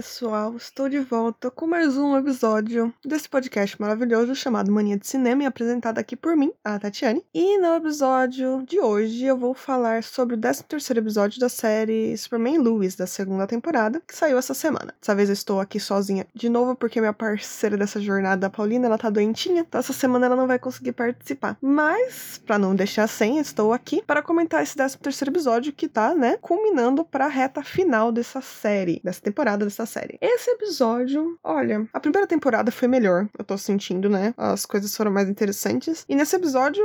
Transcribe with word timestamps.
pessoal, 0.00 0.56
estou 0.56 0.88
de 0.88 0.98
volta 0.98 1.50
com 1.50 1.66
mais 1.66 1.94
um 1.98 2.16
episódio 2.16 2.90
desse 3.04 3.28
podcast 3.28 3.78
maravilhoso 3.78 4.34
chamado 4.34 4.72
Mania 4.72 4.96
de 4.96 5.06
Cinema 5.06 5.46
apresentado 5.46 5.98
aqui 5.98 6.16
por 6.16 6.34
mim, 6.34 6.50
a 6.64 6.78
Tatiane. 6.78 7.22
E 7.34 7.58
no 7.58 7.74
episódio 7.74 8.64
de 8.66 8.80
hoje 8.80 9.26
eu 9.26 9.36
vou 9.36 9.52
falar 9.52 10.02
sobre 10.02 10.36
o 10.36 10.38
13 10.38 10.64
episódio 10.96 11.38
da 11.38 11.50
série 11.50 12.16
Superman 12.16 12.62
Lewis, 12.62 12.96
da 12.96 13.06
segunda 13.06 13.46
temporada, 13.46 14.00
que 14.08 14.16
saiu 14.16 14.38
essa 14.38 14.54
semana. 14.54 14.94
Dessa 14.98 15.14
vez 15.14 15.28
eu 15.28 15.34
estou 15.34 15.60
aqui 15.60 15.78
sozinha 15.78 16.26
de 16.34 16.48
novo 16.48 16.74
porque 16.74 16.98
minha 16.98 17.12
parceira 17.12 17.76
dessa 17.76 18.00
jornada, 18.00 18.46
a 18.46 18.50
Paulina, 18.50 18.86
ela 18.86 18.96
tá 18.96 19.10
doentinha, 19.10 19.60
então 19.60 19.80
essa 19.80 19.92
semana 19.92 20.24
ela 20.24 20.36
não 20.36 20.46
vai 20.46 20.58
conseguir 20.58 20.92
participar. 20.92 21.58
Mas, 21.60 22.40
para 22.46 22.58
não 22.58 22.74
deixar 22.74 23.06
sem, 23.06 23.38
estou 23.38 23.70
aqui 23.70 24.02
para 24.06 24.22
comentar 24.22 24.62
esse 24.62 24.74
13 24.74 24.96
episódio 25.26 25.74
que 25.74 25.86
tá, 25.86 26.14
né, 26.14 26.38
culminando 26.40 27.04
para 27.04 27.26
a 27.26 27.28
reta 27.28 27.62
final 27.62 28.10
dessa 28.10 28.40
série, 28.40 28.98
dessa 29.04 29.20
temporada 29.20 29.66
dessa 29.66 29.89
série. 29.90 30.18
Esse 30.20 30.50
episódio, 30.50 31.38
olha, 31.42 31.88
a 31.92 32.00
primeira 32.00 32.26
temporada 32.26 32.70
foi 32.70 32.86
melhor, 32.86 33.28
eu 33.38 33.44
tô 33.44 33.58
sentindo, 33.58 34.08
né? 34.08 34.32
As 34.36 34.64
coisas 34.64 34.96
foram 34.96 35.10
mais 35.10 35.28
interessantes. 35.28 36.04
E 36.08 36.14
nesse 36.14 36.36
episódio 36.36 36.82